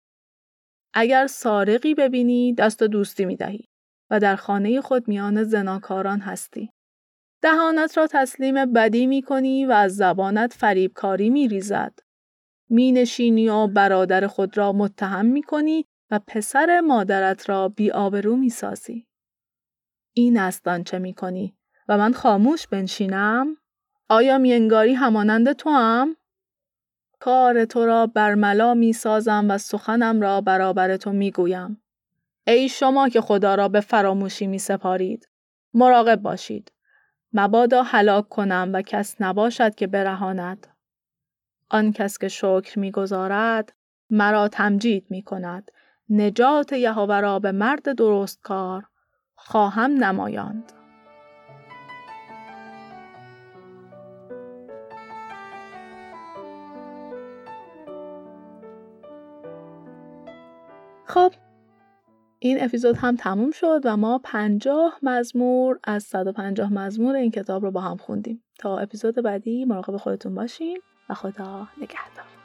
اگر 0.94 1.28
سارقی 1.28 1.94
ببینی 1.94 2.54
دست 2.54 2.84
دوستی 2.84 3.26
می 3.26 3.36
دهی 3.36 3.70
و 4.10 4.20
در 4.20 4.36
خانه 4.36 4.82
خود 4.82 5.08
میان 5.08 5.44
زناکاران 5.44 6.20
هستی. 6.20 6.70
دهانت 7.42 7.98
را 7.98 8.08
تسلیم 8.08 8.74
بدی 8.74 9.08
می 9.08 9.22
کنی 9.22 9.66
و 9.66 9.72
از 9.72 9.96
زبانت 9.96 10.54
فریبکاری 10.54 11.30
می 11.30 11.48
ریزد. 11.48 12.00
می 12.70 12.92
نشینی 12.92 13.50
و 13.50 13.68
برادر 13.68 14.28
خود 14.28 14.58
را 14.58 14.74
متهم 14.74 15.26
می 15.26 15.44
کنی 15.44 15.86
و 16.12 16.20
پسر 16.28 16.82
مادرت 16.82 17.50
را 17.50 17.70
بی 17.70 17.92
آبرو 17.92 18.36
می 18.36 18.50
سازی. 18.50 19.08
این 20.14 20.38
است 20.40 20.68
آنچه 20.68 21.00
می 21.00 21.14
کنی 21.14 21.56
و 21.88 21.98
من 21.98 22.14
خاموش 22.14 22.68
بنشینم؟ 22.68 23.58
آیا 24.12 24.38
مینگاری 24.38 24.94
همانند 24.94 25.52
تو 25.54 25.70
هم؟ 25.70 26.16
کار 27.20 27.66
تو 27.66 27.86
را 27.86 28.08
برملا 28.08 28.74
می 28.74 28.94
سازم 28.94 29.46
و 29.50 29.58
سخنم 29.58 30.22
را 30.22 30.42
برابر 30.42 30.98
تو 30.98 31.12
می 31.12 31.32
گویم. 31.32 31.82
ای 32.48 32.70
شما 32.70 33.10
که 33.10 33.22
خدا 33.22 33.56
را 33.56 33.68
به 33.68 33.80
فراموشی 33.80 34.48
می 34.48 34.60
سپارید. 34.60 35.30
مراقب 35.74 36.22
باشید. 36.22 36.72
مبادا 37.34 37.84
هلاک 37.84 38.30
کنم 38.30 38.70
و 38.74 38.82
کس 38.82 39.16
نباشد 39.20 39.76
که 39.76 39.88
برهاند. 39.88 40.68
آن 41.70 41.92
کس 41.92 42.18
که 42.18 42.28
شکر 42.28 42.80
می‌گذارد 42.80 43.74
مرا 44.10 44.48
تمجید 44.48 45.06
می 45.10 45.22
کند. 45.22 45.72
نجات 46.10 46.74
یهوه 46.74 47.20
را 47.20 47.40
به 47.40 47.52
مرد 47.52 47.96
درست 47.96 48.42
کار 48.42 48.86
خواهم 49.36 50.04
نمایاند. 50.04 50.79
خب 61.20 61.34
این 62.40 62.64
اپیزود 62.64 62.98
هم 62.98 63.16
تموم 63.16 63.52
شد 63.52 63.82
و 63.84 63.98
ما 63.98 64.20
پنجاه 64.24 65.00
مزمور 65.04 65.80
از 65.84 66.04
150 66.04 66.74
مزمور 66.74 67.16
این 67.16 67.32
کتاب 67.32 67.64
رو 67.64 67.72
با 67.72 67.82
هم 67.82 67.98
خوندیم. 67.98 68.44
تا 68.60 68.78
اپیزود 68.78 69.16
بعدی 69.16 69.66
مراقب 69.66 69.98
خودتون 69.98 70.36
باشین 70.36 70.82
و 71.10 71.14
خدا 71.14 71.68
نگهدار. 71.78 72.39